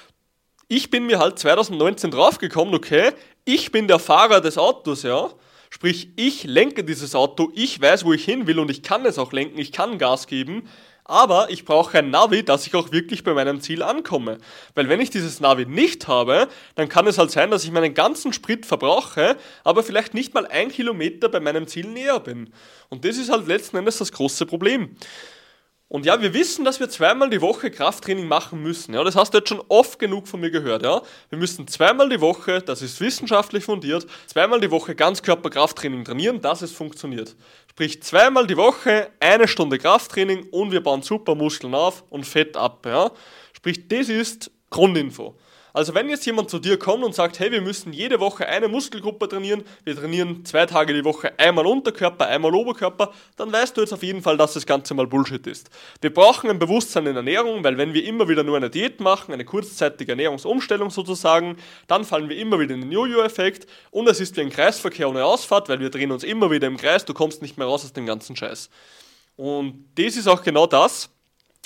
ich 0.75 0.89
bin 0.89 1.05
mir 1.05 1.19
halt 1.19 1.37
2019 1.37 2.09
draufgekommen, 2.09 2.73
okay, 2.73 3.11
ich 3.45 3.71
bin 3.71 3.87
der 3.87 3.99
Fahrer 3.99 4.41
des 4.41 4.57
Autos, 4.57 5.03
ja. 5.03 5.29
Sprich, 5.69 6.09
ich 6.15 6.45
lenke 6.45 6.83
dieses 6.83 7.13
Auto, 7.13 7.51
ich 7.53 7.79
weiß, 7.79 8.05
wo 8.05 8.13
ich 8.13 8.25
hin 8.25 8.47
will 8.47 8.57
und 8.57 8.71
ich 8.71 8.81
kann 8.81 9.05
es 9.05 9.19
auch 9.19 9.33
lenken, 9.33 9.59
ich 9.59 9.71
kann 9.71 9.99
Gas 9.99 10.25
geben, 10.25 10.67
aber 11.05 11.51
ich 11.51 11.65
brauche 11.65 11.99
ein 11.99 12.09
Navi, 12.09 12.43
dass 12.43 12.65
ich 12.65 12.73
auch 12.73 12.91
wirklich 12.91 13.23
bei 13.23 13.33
meinem 13.35 13.61
Ziel 13.61 13.83
ankomme. 13.83 14.39
Weil 14.73 14.89
wenn 14.89 14.99
ich 14.99 15.11
dieses 15.11 15.39
Navi 15.39 15.67
nicht 15.67 16.07
habe, 16.07 16.47
dann 16.73 16.89
kann 16.89 17.05
es 17.05 17.19
halt 17.19 17.29
sein, 17.29 17.51
dass 17.51 17.63
ich 17.63 17.71
meinen 17.71 17.93
ganzen 17.93 18.33
Sprit 18.33 18.65
verbrauche, 18.65 19.37
aber 19.63 19.83
vielleicht 19.83 20.15
nicht 20.15 20.33
mal 20.33 20.47
ein 20.47 20.69
Kilometer 20.69 21.29
bei 21.29 21.39
meinem 21.39 21.67
Ziel 21.67 21.87
näher 21.87 22.19
bin. 22.19 22.51
Und 22.89 23.05
das 23.05 23.17
ist 23.17 23.29
halt 23.29 23.47
letzten 23.47 23.77
Endes 23.77 23.99
das 23.99 24.11
große 24.11 24.47
Problem. 24.47 24.95
Und 25.93 26.07
ja, 26.07 26.19
wir 26.19 26.33
wissen, 26.33 26.65
dass 26.65 26.79
wir 26.79 26.89
zweimal 26.89 27.29
die 27.29 27.39
Woche 27.39 27.69
Krafttraining 27.69 28.27
machen 28.27 28.63
müssen. 28.63 28.95
Ja, 28.95 29.03
das 29.03 29.15
hast 29.15 29.31
du 29.31 29.37
jetzt 29.37 29.49
schon 29.49 29.61
oft 29.67 29.99
genug 29.99 30.27
von 30.27 30.39
mir 30.39 30.49
gehört. 30.49 30.81
Ja, 30.81 31.03
wir 31.29 31.37
müssen 31.37 31.67
zweimal 31.67 32.09
die 32.09 32.19
Woche, 32.19 32.63
das 32.63 32.81
ist 32.81 32.99
wissenschaftlich 32.99 33.63
fundiert, 33.63 34.07
zweimal 34.25 34.59
die 34.59 34.71
Woche 34.71 34.95
Ganzkörperkrafttraining 34.95 36.03
trainieren, 36.03 36.41
dass 36.41 36.63
es 36.63 36.71
funktioniert. 36.71 37.35
Sprich, 37.69 38.01
zweimal 38.01 38.47
die 38.47 38.57
Woche 38.57 39.11
eine 39.19 39.47
Stunde 39.47 39.77
Krafttraining 39.77 40.47
und 40.49 40.71
wir 40.71 40.81
bauen 40.81 41.03
super 41.03 41.35
Muskeln 41.35 41.75
auf 41.75 42.03
und 42.09 42.25
Fett 42.25 42.57
ab. 42.57 42.83
Ja, 42.87 43.11
sprich, 43.55 43.87
das 43.87 44.09
ist 44.09 44.49
Grundinfo. 44.71 45.37
Also 45.73 45.95
wenn 45.95 46.07
jetzt 46.07 46.25
jemand 46.27 46.51
zu 46.51 46.59
dir 46.59 46.77
kommt 46.77 47.03
und 47.03 47.15
sagt, 47.15 47.39
hey, 47.39 47.51
wir 47.51 47.61
müssen 47.61 47.93
jede 47.93 48.19
Woche 48.19 48.47
eine 48.47 48.67
Muskelgruppe 48.67 49.27
trainieren, 49.27 49.63
wir 49.83 49.95
trainieren 49.95 50.45
zwei 50.45 50.67
Tage 50.67 50.93
die 50.93 51.03
Woche 51.03 51.33
einmal 51.39 51.65
Unterkörper, 51.65 52.27
einmal 52.27 52.53
Oberkörper, 52.53 53.11
dann 53.37 53.51
weißt 53.51 53.75
du 53.75 53.81
jetzt 53.81 53.91
auf 53.91 54.03
jeden 54.03 54.21
Fall, 54.21 54.37
dass 54.37 54.53
das 54.53 54.67
Ganze 54.67 54.93
mal 54.93 55.07
Bullshit 55.07 55.47
ist. 55.47 55.71
Wir 55.99 56.13
brauchen 56.13 56.51
ein 56.51 56.59
Bewusstsein 56.59 57.07
in 57.07 57.15
Ernährung, 57.15 57.63
weil 57.63 57.79
wenn 57.79 57.95
wir 57.95 58.05
immer 58.05 58.29
wieder 58.29 58.43
nur 58.43 58.55
eine 58.55 58.69
Diät 58.69 58.99
machen, 58.99 59.33
eine 59.33 59.45
kurzzeitige 59.45 60.11
Ernährungsumstellung 60.11 60.91
sozusagen, 60.91 61.57
dann 61.87 62.03
fallen 62.05 62.29
wir 62.29 62.37
immer 62.37 62.59
wieder 62.59 62.75
in 62.75 62.81
den 62.81 62.91
Jojo-Effekt 62.91 63.65
und 63.89 64.07
es 64.07 64.19
ist 64.19 64.37
wie 64.37 64.41
ein 64.41 64.51
Kreisverkehr 64.51 65.09
ohne 65.09 65.25
Ausfahrt, 65.25 65.69
weil 65.69 65.79
wir 65.79 65.89
drehen 65.89 66.11
uns 66.11 66.23
immer 66.23 66.51
wieder 66.51 66.67
im 66.67 66.77
Kreis, 66.77 67.03
du 67.05 67.15
kommst 67.15 67.41
nicht 67.41 67.57
mehr 67.57 67.65
raus 67.65 67.83
aus 67.83 67.93
dem 67.93 68.05
ganzen 68.05 68.35
Scheiß. 68.35 68.69
Und 69.35 69.85
das 69.95 70.15
ist 70.15 70.27
auch 70.27 70.43
genau 70.43 70.67
das, 70.67 71.09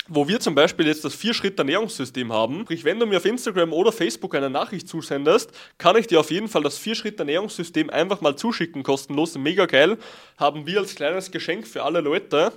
wo 0.08 0.28
wir 0.28 0.40
zum 0.40 0.56
Beispiel 0.56 0.88
jetzt 0.88 1.04
das 1.04 1.16
Vier-Schritt-Ernährungssystem 1.16 2.32
haben. 2.32 2.62
Sprich, 2.62 2.84
wenn 2.84 3.00
du 3.00 3.06
mir 3.06 3.18
auf 3.18 3.26
Instagram 3.26 3.74
oder 3.74 3.92
Facebook 3.92 4.36
eine 4.36 4.50
Nachricht 4.50 4.88
zusendest, 4.88 5.52
kann 5.78 5.98
ich 5.98 6.08
dir 6.08 6.20
auf 6.20 6.32
jeden 6.32 6.48
Fall 6.48 6.64
das 6.64 6.78
Vier-Schritt-Ernährungssystem 6.78 7.90
einfach 7.90 8.22
mal 8.22 8.36
zuschicken, 8.36 8.84
kostenlos. 8.84 9.38
Mega 9.38 9.66
geil. 9.66 9.98
Haben 10.38 10.66
wir 10.66 10.80
als 10.80 10.96
kleines 10.96 11.32
Geschenk 11.32 11.68
für 11.68 11.84
alle 11.84 12.02
Leute, 12.02 12.54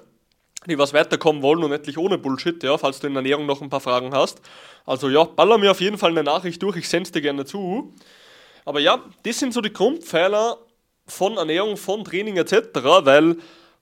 die 0.66 0.78
was 0.78 0.92
weiterkommen 0.92 1.42
wollen 1.42 1.64
und 1.64 1.72
endlich 1.72 1.98
ohne 1.98 2.18
Bullshit, 2.18 2.62
ja, 2.62 2.76
falls 2.78 3.00
du 3.00 3.06
in 3.06 3.16
Ernährung 3.16 3.46
noch 3.46 3.62
ein 3.62 3.70
paar 3.70 3.80
Fragen 3.80 4.12
hast. 4.14 4.40
Also 4.86 5.08
ja, 5.08 5.24
baller 5.24 5.58
mir 5.58 5.70
auf 5.70 5.80
jeden 5.80 5.98
Fall 5.98 6.10
eine 6.10 6.22
Nachricht 6.22 6.62
durch, 6.62 6.76
ich 6.76 6.88
sende 6.88 7.10
dir 7.10 7.22
gerne 7.22 7.44
zu. 7.44 7.94
Aber 8.64 8.80
ja, 8.80 9.02
das 9.24 9.38
sind 9.38 9.54
so 9.54 9.60
die 9.60 9.72
Grundpfeiler 9.72 10.58
von 11.06 11.36
Ernährung, 11.36 11.76
von 11.76 12.04
Training 12.04 12.36
etc., 12.36 12.54
weil 13.02 13.36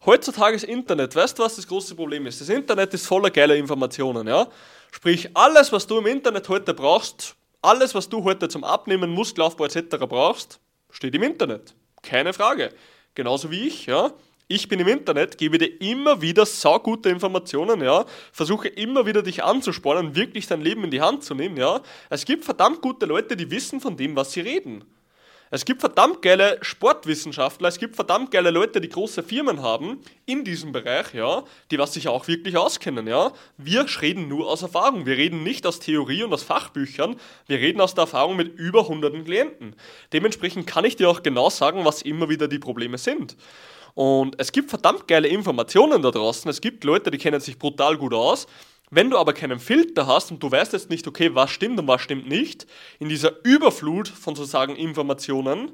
Heutzutage 0.07 0.55
ist 0.57 0.65
Internet, 0.65 1.17
weißt 1.17 1.39
du, 1.39 1.43
was 1.43 1.57
das 1.57 1.67
große 1.67 1.95
Problem 1.95 2.27
ist? 2.27 2.41
Das 2.41 2.49
Internet 2.49 2.95
ist 2.95 3.07
voller 3.07 3.31
geiler 3.31 3.57
Informationen, 3.57 4.29
ja? 4.29 4.47
Sprich, 4.93 5.31
alles, 5.35 5.73
was 5.73 5.87
du 5.87 5.99
im 5.99 6.07
Internet 6.07 6.49
heute 6.49 6.73
brauchst, 6.73 7.35
alles, 7.61 7.95
was 7.95 8.09
du 8.09 8.23
heute 8.23 8.49
zum 8.49 8.63
Abnehmen, 8.65 9.11
Muskelaufbau 9.11 9.65
etc. 9.65 9.97
brauchst, 10.09 10.61
steht 10.91 11.15
im 11.15 11.25
Internet. 11.25 11.75
Keine 12.03 12.33
Frage. 12.33 12.71
Genauso 13.15 13.51
wie 13.51 13.67
ich, 13.67 13.87
ja? 13.87 14.13
Ich 14.47 14.69
bin 14.69 14.81
im 14.81 14.89
Internet, 14.89 15.37
gebe 15.37 15.59
dir 15.59 15.81
immer 15.81 16.23
wieder 16.23 16.47
saugute 16.47 17.11
Informationen, 17.11 17.83
ja, 17.83 18.07
versuche 18.33 18.69
immer 18.69 19.05
wieder 19.05 19.23
dich 19.23 19.45
anzuspornen, 19.45 20.15
wirklich 20.15 20.47
dein 20.47 20.63
Leben 20.63 20.85
in 20.85 20.91
die 20.91 21.03
Hand 21.03 21.23
zu 21.23 21.35
nehmen, 21.35 21.59
ja. 21.59 21.83
Es 22.09 22.25
gibt 22.25 22.45
verdammt 22.47 22.81
gute 22.81 23.05
Leute, 23.05 23.37
die 23.37 23.51
wissen 23.51 23.81
von 23.81 23.97
dem, 23.97 24.17
was 24.17 24.33
sie 24.33 24.41
reden. 24.41 24.85
Es 25.51 25.65
gibt 25.65 25.81
verdammt 25.81 26.21
geile 26.23 26.59
Sportwissenschaftler, 26.61 27.69
es 27.69 27.79
gibt 27.79 27.97
verdammt 27.97 28.31
geile 28.31 28.51
Leute, 28.51 28.81
die 28.81 28.89
große 28.89 29.23
Firmen 29.23 29.63
haben 29.63 30.01
in 30.27 30.45
diesem 30.45 30.73
Bereich, 30.73 31.15
ja, 31.15 31.43
die 31.71 31.79
was 31.79 31.95
sich 31.95 32.09
auch 32.09 32.29
wirklich 32.29 32.57
auskennen, 32.57 33.07
ja. 33.07 33.33
Wir 33.57 33.87
reden 34.03 34.29
nur 34.29 34.49
aus 34.49 34.63
Erfahrung. 34.63 35.07
Wir 35.07 35.17
reden 35.17 35.43
nicht 35.43 35.67
aus 35.67 35.81
Theorie 35.81 36.23
und 36.23 36.33
aus 36.33 36.43
Fachbüchern. 36.43 37.17
Wir 37.47 37.59
reden 37.59 37.81
aus 37.81 37.95
der 37.95 38.03
Erfahrung 38.03 38.37
mit 38.37 38.59
über 38.59 38.89
hunderten 38.89 39.25
Klienten. 39.25 39.75
Dementsprechend 40.13 40.67
kann 40.67 40.85
ich 40.85 40.97
dir 40.97 41.09
auch 41.09 41.23
genau 41.23 41.51
sagen, 41.51 41.85
was 41.85 42.03
immer 42.03 42.29
wieder 42.29 42.49
die 42.49 42.59
Probleme 42.59 42.99
sind. 42.99 43.37
Und 43.95 44.37
es 44.39 44.53
gibt 44.53 44.71
verdammt 44.71 45.09
geile 45.09 45.29
Informationen 45.29 46.03
da 46.03 46.11
draußen. 46.11 46.49
Es 46.51 46.61
gibt 46.61 46.85
Leute, 46.85 47.11
die 47.11 47.19
kennen 47.19 47.41
sich 47.41 47.59
brutal 47.59 47.97
gut 47.97 48.15
aus. 48.15 48.47
Wenn 48.91 49.11
du 49.11 49.19
aber 49.19 49.33
keinen 49.33 49.59
Filter 49.59 50.07
hast 50.07 50.31
und 50.31 50.43
du 50.43 50.51
weißt 50.51 50.73
jetzt 50.73 50.91
nicht, 50.91 51.07
okay, 51.07 51.35
was 51.35 51.51
stimmt 51.51 51.79
und 51.79 51.87
was 51.89 52.01
stimmt 52.01 52.29
nicht, 52.29 52.67
in 52.99 53.09
dieser 53.09 53.45
Überflut 53.45 54.09
von 54.09 54.35
sozusagen 54.35 54.77
Informationen, 54.77 55.73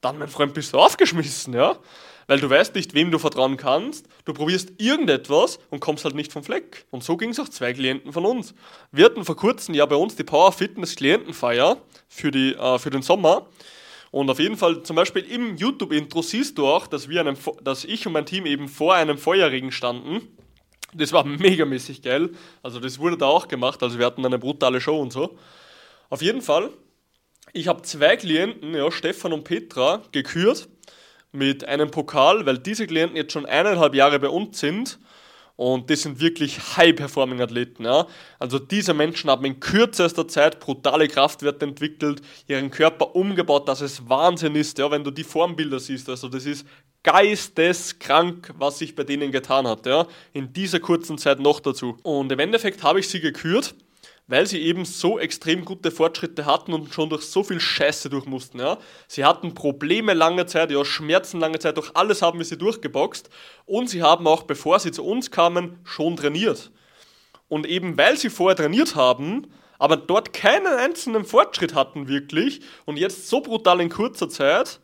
dann, 0.00 0.18
mein 0.18 0.28
Freund, 0.28 0.54
bist 0.54 0.72
du 0.72 0.78
aufgeschmissen, 0.78 1.54
ja? 1.54 1.78
Weil 2.26 2.40
du 2.40 2.48
weißt 2.48 2.74
nicht, 2.74 2.94
wem 2.94 3.10
du 3.10 3.18
vertrauen 3.18 3.56
kannst, 3.56 4.06
du 4.24 4.32
probierst 4.32 4.74
irgendetwas 4.78 5.58
und 5.68 5.80
kommst 5.80 6.04
halt 6.04 6.14
nicht 6.14 6.32
vom 6.32 6.44
Fleck. 6.44 6.86
Und 6.90 7.02
so 7.02 7.16
ging 7.16 7.30
es 7.30 7.40
auch 7.40 7.48
zwei 7.48 7.72
Klienten 7.72 8.12
von 8.12 8.24
uns. 8.24 8.54
Wir 8.92 9.06
hatten 9.06 9.24
vor 9.24 9.36
kurzem 9.36 9.74
ja 9.74 9.84
bei 9.84 9.96
uns 9.96 10.14
die 10.14 10.22
Power 10.22 10.52
Fitness 10.52 10.94
Klientenfeier 10.94 11.78
für, 12.08 12.30
die, 12.30 12.54
äh, 12.54 12.78
für 12.78 12.90
den 12.90 13.02
Sommer. 13.02 13.46
Und 14.12 14.30
auf 14.30 14.38
jeden 14.38 14.56
Fall, 14.56 14.82
zum 14.84 14.96
Beispiel 14.96 15.22
im 15.22 15.56
YouTube-Intro 15.56 16.22
siehst 16.22 16.56
du 16.56 16.66
auch, 16.66 16.86
dass, 16.86 17.08
wir 17.08 17.20
einem, 17.20 17.36
dass 17.62 17.84
ich 17.84 18.06
und 18.06 18.12
mein 18.12 18.26
Team 18.26 18.46
eben 18.46 18.68
vor 18.68 18.94
einem 18.94 19.18
Feuerregen 19.18 19.72
standen 19.72 20.28
das 20.94 21.12
war 21.12 21.24
megamäßig 21.24 22.02
geil. 22.02 22.30
Also 22.62 22.80
das 22.80 22.98
wurde 22.98 23.16
da 23.18 23.26
auch 23.26 23.48
gemacht. 23.48 23.82
Also 23.82 23.98
wir 23.98 24.06
hatten 24.06 24.24
eine 24.24 24.38
brutale 24.38 24.80
Show 24.80 25.00
und 25.00 25.12
so. 25.12 25.38
Auf 26.08 26.22
jeden 26.22 26.42
Fall, 26.42 26.70
ich 27.52 27.68
habe 27.68 27.82
zwei 27.82 28.16
Klienten, 28.16 28.74
ja, 28.74 28.90
Stefan 28.90 29.32
und 29.32 29.44
Petra, 29.44 30.02
gekürt. 30.12 30.68
mit 31.32 31.64
einem 31.64 31.90
Pokal, 31.90 32.44
weil 32.46 32.58
diese 32.58 32.86
Klienten 32.86 33.16
jetzt 33.16 33.32
schon 33.32 33.46
eineinhalb 33.46 33.94
Jahre 33.94 34.18
bei 34.18 34.28
uns 34.28 34.58
sind 34.58 34.98
und 35.60 35.90
das 35.90 36.00
sind 36.00 36.20
wirklich 36.20 36.58
High-Performing-Athleten. 36.78 37.84
Ja? 37.84 38.06
Also 38.38 38.58
diese 38.58 38.94
Menschen 38.94 39.28
haben 39.28 39.44
in 39.44 39.60
kürzester 39.60 40.26
Zeit 40.26 40.58
brutale 40.58 41.06
Kraftwerte 41.06 41.66
entwickelt, 41.66 42.22
ihren 42.48 42.70
Körper 42.70 43.14
umgebaut, 43.14 43.68
dass 43.68 43.82
es 43.82 44.08
Wahnsinn 44.08 44.56
ist, 44.56 44.78
ja? 44.78 44.90
wenn 44.90 45.04
du 45.04 45.10
die 45.10 45.22
Formbilder 45.22 45.78
siehst. 45.78 46.08
Also 46.08 46.30
das 46.30 46.46
ist 46.46 46.66
geisteskrank, 47.02 48.54
was 48.56 48.78
sich 48.78 48.96
bei 48.96 49.04
denen 49.04 49.32
getan 49.32 49.68
hat. 49.68 49.84
Ja? 49.84 50.06
In 50.32 50.50
dieser 50.50 50.80
kurzen 50.80 51.18
Zeit 51.18 51.40
noch 51.40 51.60
dazu. 51.60 51.98
Und 52.04 52.32
im 52.32 52.38
Endeffekt 52.38 52.82
habe 52.82 53.00
ich 53.00 53.10
sie 53.10 53.20
gekürt 53.20 53.74
weil 54.30 54.46
sie 54.46 54.60
eben 54.60 54.84
so 54.84 55.18
extrem 55.18 55.64
gute 55.64 55.90
Fortschritte 55.90 56.46
hatten 56.46 56.72
und 56.72 56.94
schon 56.94 57.10
durch 57.10 57.24
so 57.24 57.42
viel 57.42 57.58
Scheiße 57.58 58.08
durch 58.08 58.26
mussten. 58.26 58.60
Ja. 58.60 58.78
Sie 59.08 59.24
hatten 59.24 59.54
Probleme 59.54 60.14
lange 60.14 60.46
Zeit, 60.46 60.70
ja, 60.70 60.84
Schmerzen 60.84 61.40
lange 61.40 61.58
Zeit, 61.58 61.76
durch 61.76 61.90
alles 61.94 62.22
haben 62.22 62.38
wir 62.38 62.46
sie 62.46 62.56
durchgeboxt 62.56 63.28
und 63.66 63.90
sie 63.90 64.02
haben 64.02 64.28
auch, 64.28 64.44
bevor 64.44 64.78
sie 64.78 64.92
zu 64.92 65.04
uns 65.04 65.32
kamen, 65.32 65.80
schon 65.82 66.16
trainiert. 66.16 66.70
Und 67.48 67.66
eben 67.66 67.98
weil 67.98 68.16
sie 68.16 68.30
vorher 68.30 68.56
trainiert 68.56 68.94
haben, 68.94 69.48
aber 69.80 69.96
dort 69.96 70.32
keinen 70.32 70.78
einzelnen 70.78 71.24
Fortschritt 71.24 71.74
hatten 71.74 72.06
wirklich 72.06 72.60
und 72.84 72.98
jetzt 72.98 73.28
so 73.28 73.40
brutal 73.40 73.80
in 73.80 73.88
kurzer 73.88 74.28
Zeit, 74.28 74.78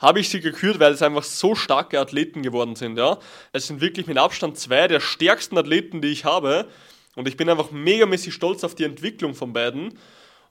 habe 0.00 0.18
ich 0.18 0.28
sie 0.28 0.40
gekürt, 0.40 0.80
weil 0.80 0.92
es 0.92 1.02
einfach 1.02 1.22
so 1.22 1.54
starke 1.54 2.00
Athleten 2.00 2.42
geworden 2.42 2.74
sind. 2.74 2.98
Ja. 2.98 3.18
Es 3.52 3.68
sind 3.68 3.80
wirklich 3.80 4.08
mit 4.08 4.18
Abstand 4.18 4.58
zwei 4.58 4.88
der 4.88 5.00
stärksten 5.00 5.56
Athleten, 5.56 6.00
die 6.00 6.08
ich 6.08 6.24
habe. 6.24 6.66
Und 7.18 7.26
ich 7.26 7.36
bin 7.36 7.50
einfach 7.50 7.72
megamäßig 7.72 8.32
stolz 8.32 8.62
auf 8.62 8.76
die 8.76 8.84
Entwicklung 8.84 9.34
von 9.34 9.52
beiden. 9.52 9.98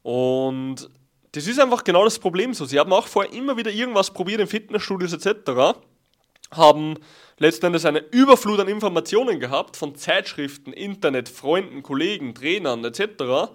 Und 0.04 0.90
das 1.32 1.48
ist 1.48 1.62
einfach 1.62 1.86
genau 1.86 2.04
das 2.04 2.20
Problem 2.20 2.54
so. 2.54 2.66
Sie 2.66 2.78
haben 2.78 2.92
auch 2.92 3.08
vorher 3.08 3.32
immer 3.32 3.56
wieder 3.56 3.72
irgendwas 3.72 4.12
probiert 4.12 4.42
in 4.42 4.48
Fitnessstudios 4.48 5.14
etc. 5.14 5.80
Haben 6.52 6.96
letzten 7.38 7.68
Endes 7.68 7.86
eine 7.86 8.00
Überflut 8.00 8.60
an 8.60 8.68
Informationen 8.68 9.40
gehabt 9.40 9.78
von 9.78 9.96
Zeitschriften, 9.96 10.74
Internet, 10.74 11.30
Freunden, 11.30 11.84
Kollegen, 11.84 12.36
Trainern 12.36 12.84
etc. 12.84 13.54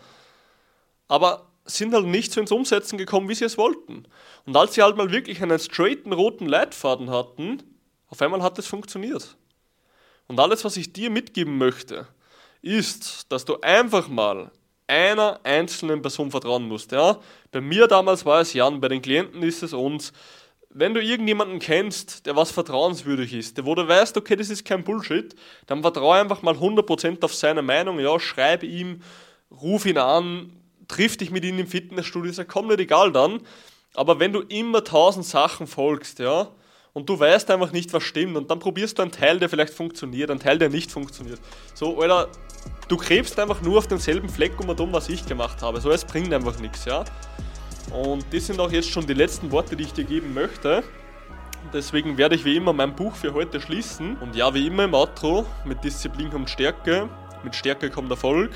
Aber 1.07 1.51
sind 1.67 1.93
halt 1.93 2.07
nicht 2.07 2.33
so 2.33 2.41
ins 2.41 2.51
Umsetzen 2.51 2.97
gekommen, 2.97 3.29
wie 3.29 3.35
sie 3.35 3.45
es 3.45 3.59
wollten. 3.59 4.07
Und 4.47 4.57
als 4.57 4.73
sie 4.73 4.81
halt 4.81 4.97
mal 4.97 5.13
wirklich 5.13 5.43
einen 5.43 5.59
straighten 5.59 6.15
roten 6.15 6.47
Leitfaden 6.47 7.11
hatten, 7.11 7.63
auf 8.09 8.23
einmal 8.23 8.43
hat 8.43 8.59
es 8.59 8.67
funktioniert. 8.67 9.37
Und 10.29 10.41
alles, 10.41 10.65
was 10.65 10.79
ich 10.79 10.95
dir 10.95 11.11
mitgeben 11.11 11.59
möchte, 11.59 12.07
ist, 12.63 13.31
dass 13.31 13.45
du 13.45 13.61
einfach 13.61 14.09
mal 14.09 14.51
einer 14.87 15.41
einzelnen 15.43 16.03
Person 16.03 16.31
vertrauen 16.31 16.69
musst. 16.69 16.93
Ja? 16.93 17.19
Bei 17.51 17.61
mir 17.61 17.87
damals 17.87 18.25
war 18.25 18.41
es 18.41 18.53
Jan, 18.53 18.81
bei 18.81 18.89
den 18.89 19.03
Klienten 19.03 19.43
ist 19.43 19.63
es 19.63 19.73
uns. 19.73 20.13
Wenn 20.71 20.95
du 20.95 21.03
irgendjemanden 21.03 21.59
kennst, 21.59 22.25
der 22.25 22.35
was 22.35 22.51
vertrauenswürdig 22.51 23.35
ist, 23.35 23.63
wo 23.65 23.75
du 23.75 23.87
weißt, 23.87 24.17
okay, 24.17 24.37
das 24.37 24.49
ist 24.49 24.65
kein 24.65 24.85
Bullshit, 24.85 25.35
dann 25.67 25.83
vertraue 25.83 26.17
einfach 26.17 26.43
mal 26.43 26.55
100% 26.55 27.23
auf 27.23 27.35
seine 27.35 27.61
Meinung, 27.61 28.01
ja, 28.01 28.19
schreib 28.19 28.63
ihm, 28.63 29.03
ruf 29.51 29.85
ihn 29.85 29.99
an, 29.99 30.53
triff 30.89 31.17
dich 31.17 31.31
mit 31.31 31.45
ihm 31.45 31.59
im 31.59 31.67
Fitnessstudio, 31.67 32.31
ist 32.31 32.39
ja 32.39 32.45
komm 32.45 32.69
nicht 32.69 32.81
egal 32.81 33.13
dann. 33.13 33.41
Aber 33.95 34.19
wenn 34.19 34.33
du 34.33 34.41
immer 34.41 34.83
tausend 34.85 35.27
Sachen 35.27 35.67
folgst, 35.67 36.19
ja, 36.19 36.49
und 36.93 37.09
du 37.09 37.19
weißt 37.19 37.51
einfach 37.51 37.73
nicht, 37.73 37.93
was 37.93 38.03
stimmt 38.03 38.37
und 38.37 38.51
dann 38.51 38.59
probierst 38.59 38.99
du 38.99 39.03
einen 39.03 39.13
Teil, 39.13 39.39
der 39.39 39.49
vielleicht 39.49 39.73
funktioniert, 39.73 40.31
einen 40.31 40.41
Teil, 40.41 40.59
der 40.59 40.69
nicht 40.69 40.91
funktioniert. 40.91 41.41
So, 41.75 42.01
Alter, 42.01 42.29
du 42.89 42.97
krebst 42.97 43.39
einfach 43.39 43.63
nur 43.63 43.79
auf 43.79 43.87
denselben 43.87 44.29
Fleck 44.29 44.59
um 44.61 44.69
und 44.69 44.81
um, 44.81 44.93
was 44.93 45.09
ich 45.09 45.27
gemacht 45.27 45.63
habe. 45.63 45.81
So, 45.81 45.91
es 45.91 46.05
bringt 46.05 46.33
einfach 46.33 46.59
nichts, 46.59 46.85
ja. 46.85 47.05
Und 47.93 48.25
das 48.33 48.47
sind 48.47 48.61
auch 48.61 48.71
jetzt 48.71 48.91
schon 48.91 49.07
die 49.07 49.15
letzten 49.15 49.51
Worte, 49.51 49.77
die 49.77 49.85
ich 49.85 49.93
dir 49.93 50.05
geben 50.05 50.35
möchte. 50.35 50.83
Deswegen 51.73 52.19
werde 52.19 52.35
ich 52.35 52.45
wie 52.45 52.57
immer 52.57 52.73
mein 52.73 52.95
Buch 52.95 53.15
für 53.15 53.35
heute 53.35 53.61
schließen. 53.61 54.17
Und 54.17 54.35
ja, 54.35 54.53
wie 54.55 54.67
immer 54.67 54.85
im 54.85 54.95
Outro, 54.95 55.47
mit 55.65 55.83
Disziplin 55.85 56.31
kommt 56.31 56.51
Stärke, 56.51 57.09
mit 57.43 57.55
Stärke 57.55 57.91
kommt 57.91 58.11
Erfolg. 58.11 58.51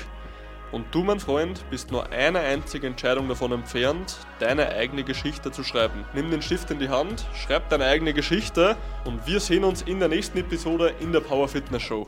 Und 0.71 0.85
du, 0.91 1.03
mein 1.03 1.19
Freund, 1.19 1.63
bist 1.69 1.91
nur 1.91 2.11
eine 2.11 2.39
einzige 2.39 2.87
Entscheidung 2.87 3.29
davon 3.29 3.53
entfernt, 3.53 4.17
deine 4.39 4.69
eigene 4.69 5.03
Geschichte 5.03 5.51
zu 5.51 5.63
schreiben. 5.63 6.03
Nimm 6.13 6.29
den 6.29 6.41
Stift 6.41 6.69
in 6.71 6.79
die 6.79 6.89
Hand, 6.89 7.25
schreib 7.33 7.69
deine 7.69 7.85
eigene 7.85 8.13
Geschichte 8.13 8.75
und 9.05 9.25
wir 9.25 9.39
sehen 9.39 9.63
uns 9.63 9.81
in 9.81 9.99
der 9.99 10.09
nächsten 10.09 10.37
Episode 10.37 10.93
in 10.99 11.13
der 11.13 11.21
Power 11.21 11.47
Fitness 11.47 11.83
Show. 11.83 12.05